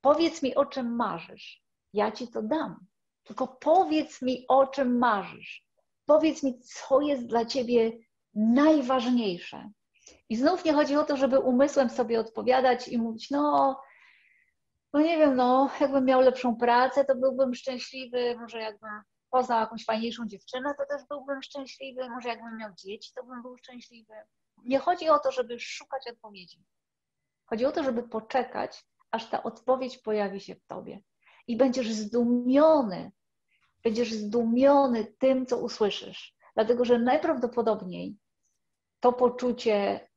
Powiedz 0.00 0.42
mi, 0.42 0.54
o 0.54 0.66
czym 0.66 0.96
marzysz. 0.96 1.62
Ja 1.92 2.12
ci 2.12 2.28
to 2.28 2.42
dam. 2.42 2.86
Tylko 3.24 3.48
powiedz 3.48 4.22
mi, 4.22 4.44
o 4.48 4.66
czym 4.66 4.98
marzysz. 4.98 5.66
Powiedz 6.06 6.42
mi, 6.42 6.60
co 6.60 7.00
jest 7.00 7.26
dla 7.26 7.44
ciebie 7.44 7.92
najważniejsze. 8.34 9.70
I 10.28 10.36
znów 10.36 10.64
nie 10.64 10.72
chodzi 10.72 10.96
o 10.96 11.04
to, 11.04 11.16
żeby 11.16 11.38
umysłem 11.38 11.90
sobie 11.90 12.20
odpowiadać 12.20 12.88
i 12.88 12.98
mówić, 12.98 13.30
no, 13.30 13.80
no 14.92 15.00
nie 15.00 15.18
wiem, 15.18 15.36
no, 15.36 15.70
jakbym 15.80 16.04
miał 16.04 16.20
lepszą 16.20 16.56
pracę, 16.56 17.04
to 17.04 17.14
byłbym 17.14 17.54
szczęśliwy, 17.54 18.36
może 18.40 18.58
jakbym 18.58 18.90
poznał 19.30 19.60
jakąś 19.60 19.84
fajniejszą 19.84 20.26
dziewczynę, 20.26 20.74
to 20.74 20.86
też 20.86 21.06
byłbym 21.08 21.42
szczęśliwy. 21.42 22.08
Może 22.08 22.28
jakbym 22.28 22.56
miał 22.56 22.70
dzieci, 22.74 23.12
to 23.14 23.24
bym 23.24 23.42
był 23.42 23.56
szczęśliwy. 23.56 24.14
Nie 24.64 24.78
chodzi 24.78 25.08
o 25.08 25.18
to, 25.18 25.32
żeby 25.32 25.60
szukać 25.60 26.08
odpowiedzi. 26.08 26.64
Chodzi 27.46 27.66
o 27.66 27.72
to, 27.72 27.82
żeby 27.84 28.02
poczekać, 28.02 28.84
aż 29.10 29.30
ta 29.30 29.42
odpowiedź 29.42 29.98
pojawi 29.98 30.40
się 30.40 30.54
w 30.54 30.66
tobie. 30.66 31.00
I 31.46 31.56
będziesz 31.56 31.92
zdumiony, 31.92 33.12
będziesz 33.82 34.12
zdumiony 34.12 35.04
tym, 35.04 35.46
co 35.46 35.58
usłyszysz. 35.58 36.34
Dlatego, 36.54 36.84
że 36.84 36.98
najprawdopodobniej 36.98 38.16
to 39.00 39.12
poczucie 39.12 40.08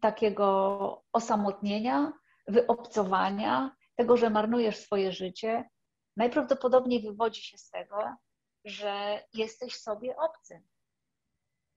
takiego 0.00 1.04
osamotnienia, 1.12 2.12
wyobcowania, 2.48 3.76
tego, 3.96 4.16
że 4.16 4.30
marnujesz 4.30 4.76
swoje 4.76 5.12
życie, 5.12 5.70
najprawdopodobniej 6.16 7.02
wywodzi 7.02 7.42
się 7.42 7.58
z 7.58 7.70
tego, 7.70 8.16
że 8.64 9.24
jesteś 9.34 9.76
sobie 9.76 10.16
obcy, 10.16 10.62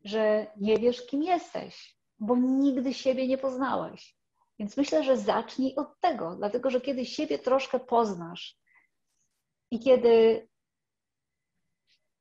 że 0.04 0.48
nie 0.58 0.78
wiesz, 0.78 1.06
kim 1.06 1.24
jesteś, 1.24 1.98
bo 2.19 2.38
nigdy 2.38 2.93
siebie 2.93 3.28
nie 3.28 3.38
poznałeś. 3.38 4.15
Więc 4.60 4.78
myślę, 4.78 5.04
że 5.04 5.17
zacznij 5.17 5.76
od 5.76 6.00
tego, 6.00 6.36
dlatego 6.36 6.69
że 6.69 6.82
kiedy 6.82 7.06
siebie 7.06 7.39
troszkę 7.39 7.80
poznasz 7.80 8.58
i 9.71 9.80
kiedy 9.80 10.48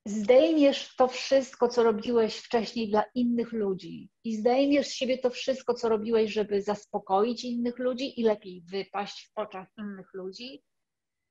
zdejmiesz 0.07 0.97
to 0.97 1.09
wszystko, 1.09 1.69
co 1.69 1.83
robiłeś 1.83 2.37
wcześniej 2.37 2.89
dla 2.89 3.05
innych 3.15 3.53
ludzi 3.53 4.11
i 4.25 4.37
zdejmiesz 4.37 4.87
z 4.87 4.93
siebie 4.93 5.19
to 5.19 5.31
wszystko, 5.31 5.75
co 5.75 5.89
robiłeś, 5.89 6.33
żeby 6.33 6.63
zaspokoić 6.63 7.45
innych 7.45 7.79
ludzi 7.79 8.21
i 8.21 8.23
lepiej 8.23 8.63
wypaść 8.63 9.29
w 9.29 9.39
oczach 9.39 9.69
innych 9.79 10.15
ludzi, 10.15 10.63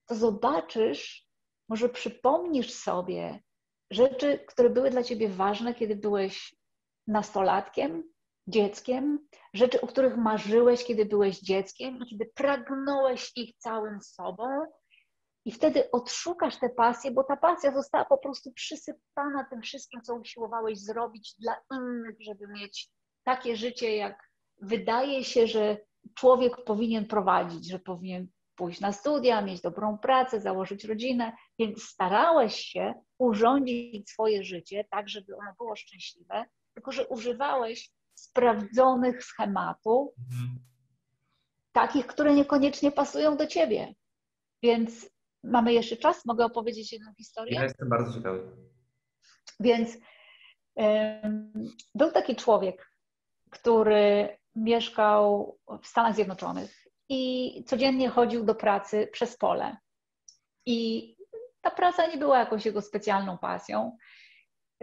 to 0.05 0.15
zobaczysz, 0.15 1.27
może 1.69 1.89
przypomnisz 1.89 2.73
sobie 2.73 3.39
rzeczy, 3.91 4.39
które 4.47 4.69
były 4.69 4.89
dla 4.89 5.03
ciebie 5.03 5.29
ważne, 5.29 5.73
kiedy 5.73 5.95
byłeś 5.95 6.55
nastolatkiem, 7.07 8.13
dzieckiem, 8.47 9.27
rzeczy, 9.53 9.81
o 9.81 9.87
których 9.87 10.17
marzyłeś, 10.17 10.85
kiedy 10.85 11.05
byłeś 11.05 11.39
dzieckiem 11.39 11.97
i 11.97 12.09
kiedy 12.09 12.31
pragnąłeś 12.35 13.31
ich 13.35 13.57
całym 13.57 14.01
sobą. 14.01 14.45
I 15.45 15.51
wtedy 15.51 15.91
odszukasz 15.91 16.59
tę 16.59 16.69
pasję, 16.69 17.11
bo 17.11 17.23
ta 17.23 17.37
pasja 17.37 17.73
została 17.73 18.05
po 18.05 18.17
prostu 18.17 18.53
przysypana 18.53 19.47
tym 19.49 19.61
wszystkim, 19.61 20.01
co 20.01 20.15
usiłowałeś 20.15 20.79
zrobić 20.79 21.35
dla 21.39 21.55
innych, 21.71 22.15
żeby 22.19 22.47
mieć 22.47 22.89
takie 23.23 23.55
życie, 23.55 23.95
jak 23.95 24.29
wydaje 24.61 25.23
się, 25.23 25.47
że 25.47 25.77
człowiek 26.15 26.63
powinien 26.63 27.07
prowadzić, 27.07 27.69
że 27.69 27.79
powinien 27.79 28.27
pójść 28.55 28.79
na 28.79 28.91
studia, 28.91 29.41
mieć 29.41 29.61
dobrą 29.61 29.97
pracę, 29.97 30.41
założyć 30.41 30.83
rodzinę, 30.83 31.31
więc 31.59 31.83
starałeś 31.83 32.55
się 32.55 32.93
urządzić 33.17 34.09
swoje 34.09 34.43
życie 34.43 34.85
tak, 34.89 35.09
żeby 35.09 35.35
ono 35.37 35.53
było 35.57 35.75
szczęśliwe, 35.75 36.45
tylko 36.73 36.91
że 36.91 37.07
używałeś 37.07 37.91
sprawdzonych 38.13 39.23
schematów, 39.23 40.09
mhm. 40.31 40.59
takich, 41.71 42.07
które 42.07 42.33
niekoniecznie 42.33 42.91
pasują 42.91 43.37
do 43.37 43.47
ciebie. 43.47 43.93
Więc 44.63 45.09
mamy 45.43 45.73
jeszcze 45.73 45.97
czas? 45.97 46.25
Mogę 46.25 46.45
opowiedzieć 46.45 46.93
jedną 46.93 47.13
historię? 47.13 47.55
Ja 47.55 47.63
jestem 47.63 47.89
bardzo 47.89 48.13
ciekawy. 48.13 48.51
Więc 49.59 49.97
Był 51.95 52.11
taki 52.11 52.35
człowiek, 52.35 52.91
który 53.49 54.37
mieszkał 54.55 55.57
w 55.81 55.87
Stanach 55.87 56.15
Zjednoczonych 56.15 56.82
i 57.09 57.63
codziennie 57.67 58.09
chodził 58.09 58.45
do 58.45 58.55
pracy 58.55 59.09
przez 59.11 59.37
pole. 59.37 59.77
I 60.65 61.09
ta 61.61 61.71
praca 61.71 62.07
nie 62.07 62.17
była 62.17 62.39
jakąś 62.39 62.65
jego 62.65 62.81
specjalną 62.81 63.37
pasją. 63.37 63.97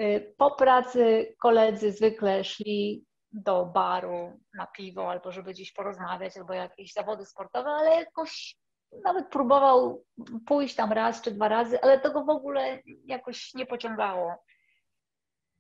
Y, 0.01 0.35
po 0.39 0.51
pracy 0.51 1.35
koledzy 1.39 1.93
zwykle 1.93 2.45
szli 2.45 3.05
do 3.33 3.67
baru 3.67 4.41
na 4.55 4.67
piwo 4.67 5.11
albo 5.11 5.33
żeby 5.33 5.53
gdzieś 5.53 5.73
porozmawiać, 5.73 6.37
albo 6.37 6.53
jakieś 6.53 6.93
zawody 6.93 7.27
sportowe, 7.27 7.71
ale 7.71 7.91
jakoś 7.91 8.57
nawet 9.05 9.29
próbował 9.29 10.05
pójść 10.47 10.75
tam 10.75 10.93
raz 10.93 11.23
czy 11.23 11.31
dwa 11.31 11.49
razy, 11.49 11.83
ale 11.83 12.01
tego 12.01 12.25
w 12.25 12.31
ogóle 12.31 12.83
jakoś 13.05 13.55
nie 13.55 13.67
pociągało. 13.67 14.35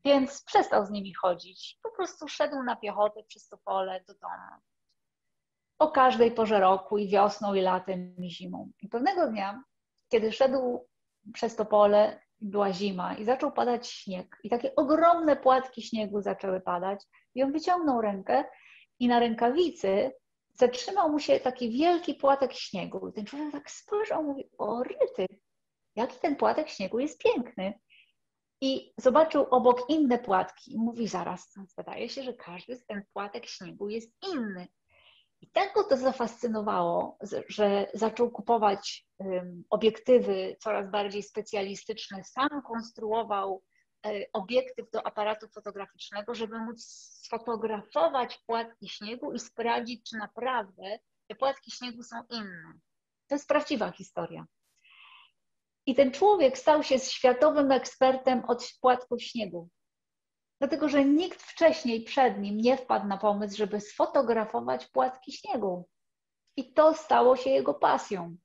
Więc 0.05 0.45
przestał 0.45 0.87
z 0.87 0.91
nimi 0.91 1.15
chodzić. 1.15 1.79
Po 1.83 1.91
prostu 1.91 2.29
szedł 2.29 2.63
na 2.63 2.77
piechotę 2.77 3.23
przez 3.29 3.49
to 3.49 3.59
pole 3.59 4.01
do 4.09 4.15
domu. 4.15 4.63
O 5.81 5.89
każdej 5.89 6.31
porze 6.33 6.61
roku, 6.61 6.99
i 6.99 7.09
wiosną, 7.09 7.55
i 7.55 7.61
latem, 7.61 8.17
i 8.19 8.31
zimą. 8.31 8.71
I 8.83 8.89
pewnego 8.89 9.27
dnia, 9.27 9.63
kiedy 10.09 10.33
szedł 10.33 10.89
przez 11.33 11.57
to 11.57 11.65
pole, 11.65 12.21
była 12.41 12.73
zima 12.73 13.15
i 13.15 13.25
zaczął 13.25 13.53
padać 13.53 13.89
śnieg. 13.89 14.39
I 14.45 14.51
takie 14.51 14.75
ogromne 14.75 15.37
płatki 15.37 15.83
śniegu 15.83 16.21
zaczęły 16.21 16.61
padać. 16.61 17.05
I 17.35 17.43
on 17.43 17.53
wyciągnął 17.53 18.01
rękę 18.01 18.45
i 18.99 19.09
na 19.09 19.19
rękawicy 19.19 20.13
zatrzymał 20.55 21.13
mu 21.13 21.19
się 21.19 21.41
taki 21.41 21.71
wielki 21.71 22.15
płatek 22.15 22.53
śniegu. 22.53 23.09
I 23.09 23.13
ten 23.13 23.25
człowiek 23.25 23.53
tak 23.53 23.71
spojrzał, 23.71 24.23
mówi, 24.23 24.51
o 24.59 24.83
ryty, 24.83 25.27
jaki 25.97 26.19
ten 26.19 26.37
płatek 26.37 26.69
śniegu 26.69 26.99
jest 26.99 27.23
piękny. 27.23 27.81
I 28.61 28.93
zobaczył 28.97 29.47
obok 29.51 29.91
inne 29.91 30.19
płatki 30.19 30.73
i 30.73 30.79
mówi 30.79 31.09
zaraz, 31.09 31.55
wydaje 31.77 32.09
się, 32.09 32.23
że 32.23 32.35
każdy 32.35 32.77
z 32.77 32.87
ten 32.87 33.03
płatek 33.13 33.47
śniegu 33.47 33.89
jest 33.89 34.13
inny. 34.33 34.69
I 35.41 35.51
tak 35.51 35.75
go 35.75 35.85
to 35.85 35.97
zafascynowało, 35.97 37.19
że 37.49 37.87
zaczął 37.95 38.31
kupować 38.31 39.07
obiektywy 39.71 40.57
coraz 40.61 40.91
bardziej 40.91 41.23
specjalistyczne. 41.23 42.25
Sam 42.25 42.63
konstruował 42.67 43.63
e, 44.07 44.11
obiektyw 44.33 44.91
do 44.91 45.07
aparatu 45.07 45.49
fotograficznego, 45.49 46.35
żeby 46.35 46.59
móc 46.59 46.85
sfotografować 47.25 48.39
płatki 48.47 48.89
śniegu 48.89 49.33
i 49.33 49.39
sprawdzić, 49.39 50.11
czy 50.11 50.17
naprawdę 50.17 50.99
te 51.29 51.35
płatki 51.35 51.71
śniegu 51.71 52.03
są 52.03 52.17
inne. 52.31 52.73
To 53.27 53.35
jest 53.35 53.49
prawdziwa 53.49 53.93
historia. 53.93 54.47
I 55.87 55.95
ten 55.95 56.13
człowiek 56.13 56.59
stał 56.59 56.83
się 56.83 56.99
światowym 56.99 57.73
ekspertem 57.73 58.45
od 58.45 58.73
płatków 58.81 59.23
śniegu. 59.23 59.69
Dlatego, 60.61 60.89
że 60.89 61.05
nikt 61.05 61.43
wcześniej 61.43 62.05
przed 62.05 62.39
nim 62.39 62.57
nie 62.57 62.77
wpadł 62.77 63.07
na 63.07 63.19
pomysł, 63.19 63.57
żeby 63.57 63.81
sfotografować 63.81 64.87
płatki 64.87 65.33
śniegu. 65.33 65.89
I 66.57 66.73
to 66.73 66.95
stało 66.95 67.37
się 67.37 67.51
jego 67.51 67.75
pasją. 67.75 68.37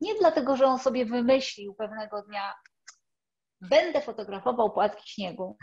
Nie 0.00 0.14
dlatego, 0.14 0.56
że 0.56 0.66
on 0.66 0.78
sobie 0.78 1.06
wymyślił 1.06 1.74
pewnego 1.74 2.22
dnia, 2.22 2.54
będę 3.60 4.00
fotografował 4.00 4.72
płatki 4.72 5.10
śniegu, 5.10 5.56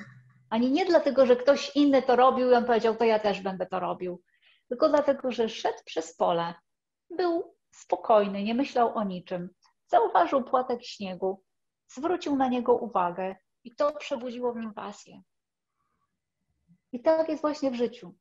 ani 0.50 0.72
nie 0.72 0.86
dlatego, 0.86 1.26
że 1.26 1.36
ktoś 1.36 1.76
inny 1.76 2.02
to 2.02 2.16
robił 2.16 2.50
i 2.50 2.54
on 2.54 2.66
powiedział, 2.66 2.96
to 2.96 3.04
ja 3.04 3.20
też 3.20 3.42
będę 3.42 3.66
to 3.66 3.80
robił, 3.80 4.22
tylko 4.70 4.90
dlatego, 4.90 5.32
że 5.32 5.50
szedł 5.50 5.80
przez 5.86 6.16
pole, 6.16 6.54
był 7.10 7.56
spokojny, 7.72 8.44
nie 8.44 8.54
myślał 8.54 8.98
o 8.98 9.04
niczym, 9.04 9.50
zauważył 9.88 10.44
płatek 10.44 10.84
śniegu, 10.84 11.44
zwrócił 11.88 12.36
na 12.36 12.48
niego 12.48 12.76
uwagę 12.76 13.36
i 13.64 13.76
to 13.76 13.92
przebudziło 13.92 14.54
w 14.54 14.58
nim 14.58 14.74
pasję. 14.74 15.22
I 16.92 17.02
tak 17.02 17.30
jest 17.30 17.42
właśnie 17.42 17.72
w 17.72 17.76
życiu. 17.76 18.16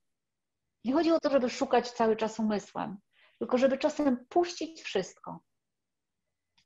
Nie 0.84 0.92
chodzi 0.92 1.12
o 1.12 1.20
to, 1.20 1.30
żeby 1.30 1.50
szukać 1.50 1.90
cały 1.90 2.16
czas 2.16 2.38
umysłem, 2.38 2.98
tylko 3.38 3.58
żeby 3.58 3.78
czasem 3.78 4.26
puścić 4.28 4.82
wszystko 4.82 5.40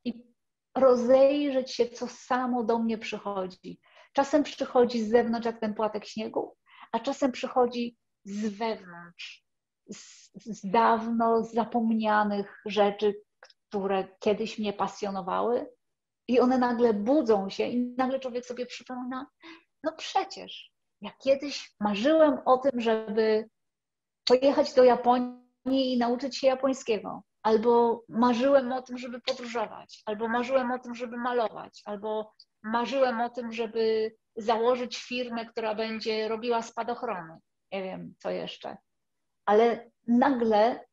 i 0.05 0.33
rozejrzeć 0.77 1.75
się, 1.75 1.89
co 1.89 2.09
samo 2.09 2.65
do 2.65 2.79
mnie 2.79 2.99
przychodzi. 2.99 3.81
Czasem 4.13 4.43
przychodzi 4.43 5.05
z 5.05 5.11
zewnątrz, 5.11 5.47
jak 5.47 5.61
ten 5.61 5.75
płatek 5.75 6.05
śniegu, 6.05 6.57
a 6.93 7.01
czasem 7.01 7.33
przychodzi 7.33 7.97
z 8.25 8.59
wewnątrz, 8.59 9.45
z, 9.93 10.31
z 10.35 10.71
dawno 10.71 11.45
zapomnianych 11.45 12.63
rzeczy, 12.67 13.15
które 13.41 14.09
kiedyś 14.21 14.59
mnie 14.59 14.73
pasjonowały, 14.73 15.67
i 16.29 16.41
one 16.41 16.59
nagle 16.59 16.95
budzą 16.95 17.51
się, 17.51 17.67
i 17.67 17.95
nagle 17.99 18.21
człowiek 18.21 18.47
sobie 18.47 18.67
przypomina, 18.67 19.27
no 19.85 19.93
przecież 19.93 20.72
ja 21.03 21.11
kiedyś 21.19 21.75
marzyłem 21.81 22.39
o 22.45 22.59
tym, 22.59 22.81
żeby 22.81 23.49
pojechać 24.25 24.75
do 24.75 24.85
Japonii 24.85 25.93
i 25.93 25.99
nauczyć 25.99 26.39
się 26.39 26.47
japońskiego. 26.47 27.23
Albo 27.43 28.05
marzyłem 28.09 28.73
o 28.73 28.83
tym, 28.83 28.99
żeby 28.99 29.21
podróżować, 29.21 30.03
albo 30.07 30.29
marzyłem 30.29 30.73
o 30.73 30.79
tym, 30.79 30.95
żeby 30.95 31.17
malować, 31.17 31.83
albo 31.85 32.33
marzyłem 32.63 33.21
o 33.21 33.31
tym, 33.31 33.53
żeby 33.53 34.15
założyć 34.37 34.99
firmę, 34.99 35.47
która 35.47 35.75
będzie 35.75 36.29
robiła 36.29 36.63
spadochrony. 36.63 37.39
Nie 37.73 37.83
wiem, 37.83 38.15
co 38.19 38.31
jeszcze. 38.31 38.77
Ale 39.47 39.91
nagle 40.07 40.87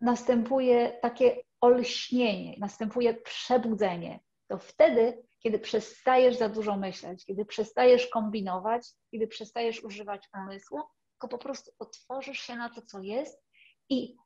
następuje 0.00 0.98
takie 1.02 1.36
olśnienie, 1.60 2.54
następuje 2.58 3.14
przebudzenie. 3.14 4.20
To 4.48 4.58
wtedy 4.58 5.22
kiedy 5.42 5.58
przestajesz 5.58 6.36
za 6.38 6.48
dużo 6.48 6.76
myśleć, 6.76 7.24
kiedy 7.24 7.44
przestajesz 7.44 8.06
kombinować, 8.06 8.88
kiedy 9.10 9.26
przestajesz 9.26 9.84
używać 9.84 10.28
umysłu, 10.34 10.80
tylko 11.12 11.28
po 11.28 11.38
prostu 11.38 11.70
otworzysz 11.78 12.38
się 12.38 12.56
na 12.56 12.70
to, 12.70 12.82
co 12.82 13.00
jest 13.00 13.42
i 13.88 14.16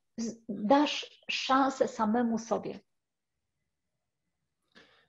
dasz 0.48 1.22
szansę 1.31 1.88
samemu 1.88 2.38
sobie. 2.38 2.81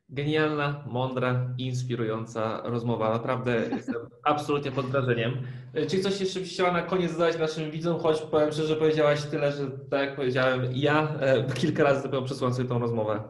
Genialna, 0.10 0.84
mądra, 0.88 1.56
inspirująca 1.58 2.62
rozmowa. 2.64 3.10
Naprawdę 3.10 3.56
jestem 3.78 4.10
absolutnie 4.24 4.72
pod 4.72 4.86
wrażeniem. 4.86 5.48
Czy 5.90 6.00
coś 6.00 6.22
jeszcze 6.22 6.40
byś 6.40 6.54
chciała 6.54 6.72
na 6.72 6.82
koniec 6.82 7.12
zadać 7.12 7.40
naszym 7.40 7.72
widzom? 7.72 8.00
Choć 8.00 8.22
powiem 8.22 8.52
szczerze, 8.52 8.76
powiedziałaś 8.76 9.26
tyle, 9.26 9.52
że 9.52 9.72
tak 9.72 10.02
jak 10.02 10.16
powiedziałem, 10.16 10.70
ja 10.74 11.20
e, 11.20 11.44
kilka 11.54 11.84
razy 11.84 12.04
dopiero 12.04 12.22
przesłałem 12.22 12.56
sobie 12.56 12.70
tą 12.70 12.80
rozmowę. 12.80 13.24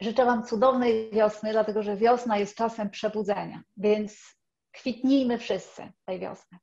Życzę 0.00 0.24
Wam 0.24 0.44
cudownej 0.46 1.10
wiosny, 1.12 1.52
dlatego 1.52 1.82
że 1.82 1.96
wiosna 1.96 2.38
jest 2.38 2.56
czasem 2.56 2.90
przebudzenia, 2.90 3.62
więc 3.76 4.36
kwitnijmy 4.72 5.38
wszyscy 5.38 5.82
tej 6.04 6.20
wiosny. 6.20 6.58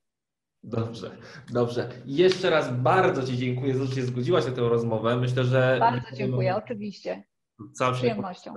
Dobrze, 0.63 1.17
dobrze. 1.49 1.89
Jeszcze 2.05 2.49
raz 2.49 2.73
bardzo 2.73 3.23
Ci 3.23 3.37
dziękuję 3.37 3.85
że 3.85 3.95
się 3.95 4.01
zgodziłaś 4.01 4.45
na 4.45 4.51
tę 4.51 4.61
rozmowę. 4.61 5.17
Myślę, 5.17 5.43
że. 5.43 5.77
Bardzo 5.79 6.15
dziękuję, 6.15 6.55
oczywiście. 6.55 7.23
Całą 7.73 7.93
przyjemnością. 7.93 8.53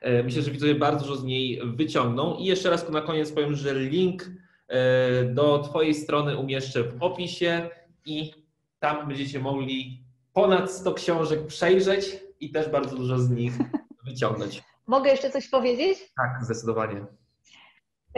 E, 0.00 0.22
myślę, 0.22 0.42
że 0.42 0.50
widzowie 0.50 0.74
bardzo 0.74 1.06
dużo 1.06 1.16
z 1.16 1.24
niej 1.24 1.60
wyciągną. 1.64 2.36
I 2.36 2.44
jeszcze 2.44 2.70
raz 2.70 2.88
na 2.88 3.00
koniec 3.00 3.32
powiem, 3.32 3.54
że 3.54 3.74
link 3.74 4.30
e, 4.68 5.24
do 5.24 5.58
Twojej 5.58 5.94
strony 5.94 6.38
umieszczę 6.38 6.84
w 6.84 7.02
opisie 7.02 7.70
i 8.04 8.32
tam 8.78 9.08
będziecie 9.08 9.40
mogli 9.40 10.04
ponad 10.32 10.70
100 10.72 10.94
książek 10.94 11.46
przejrzeć 11.46 12.20
i 12.40 12.50
też 12.50 12.68
bardzo 12.68 12.96
dużo 12.96 13.18
z 13.18 13.30
nich 13.30 13.52
wyciągnąć. 14.04 14.62
Mogę 14.86 15.10
jeszcze 15.10 15.30
coś 15.30 15.48
powiedzieć? 15.48 15.98
Tak, 16.16 16.44
zdecydowanie. 16.44 17.06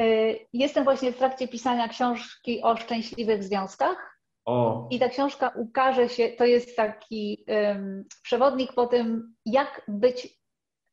Y, 0.00 0.38
jestem 0.52 0.84
właśnie 0.84 1.12
w 1.12 1.16
trakcie 1.16 1.48
pisania 1.48 1.88
książki 1.88 2.62
o 2.62 2.76
szczęśliwych 2.76 3.44
związkach. 3.44 4.20
O. 4.44 4.88
I 4.90 4.98
ta 4.98 5.08
książka 5.08 5.52
ukaże 5.56 6.08
się, 6.08 6.28
to 6.28 6.44
jest 6.44 6.76
taki 6.76 7.44
um, 7.48 8.04
przewodnik 8.22 8.72
po 8.72 8.86
tym, 8.86 9.34
jak 9.46 9.82
być 9.88 10.38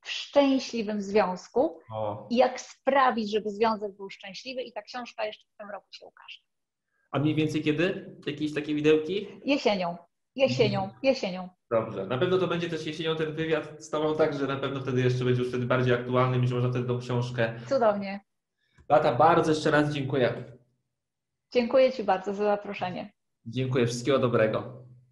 w 0.01 0.09
szczęśliwym 0.09 1.01
związku 1.01 1.79
o. 1.93 2.27
i 2.29 2.35
jak 2.35 2.61
sprawić, 2.61 3.31
żeby 3.31 3.49
związek 3.49 3.95
był 3.95 4.09
szczęśliwy. 4.09 4.61
I 4.61 4.73
ta 4.73 4.81
książka 4.81 5.25
jeszcze 5.25 5.47
w 5.53 5.57
tym 5.57 5.69
roku 5.69 5.87
się 5.91 6.05
ukaże. 6.05 6.39
A 7.11 7.19
mniej 7.19 7.35
więcej 7.35 7.61
kiedy? 7.61 8.15
Jakieś 8.27 8.53
takie 8.53 8.75
widełki? 8.75 9.27
Jesienią. 9.45 9.97
Jesienią, 10.35 10.89
jesienią. 11.03 11.49
Dobrze. 11.71 12.05
Na 12.05 12.17
pewno 12.17 12.37
to 12.37 12.47
będzie 12.47 12.69
też 12.69 12.85
jesienią 12.85 13.15
ten 13.15 13.33
wywiad 13.33 13.83
z 13.83 13.89
Tobą, 13.89 14.15
tak, 14.15 14.33
że 14.39 14.47
na 14.47 14.57
pewno 14.57 14.79
wtedy 14.79 15.01
jeszcze 15.01 15.25
będzie 15.25 15.41
już 15.41 15.49
wtedy 15.49 15.65
bardziej 15.65 15.93
aktualny, 15.93 16.39
być 16.39 16.51
może 16.51 16.69
wtedy 16.69 16.87
tą 16.87 16.99
książkę. 16.99 17.59
Cudownie. 17.69 18.19
Lata, 18.89 19.15
bardzo 19.15 19.51
jeszcze 19.51 19.71
raz 19.71 19.93
dziękuję. 19.93 20.43
Dziękuję 21.53 21.91
Ci 21.91 22.03
bardzo 22.03 22.33
za 22.33 22.43
zaproszenie. 22.43 23.13
Dziękuję, 23.45 23.87
wszystkiego 23.87 24.19
dobrego. 24.19 24.83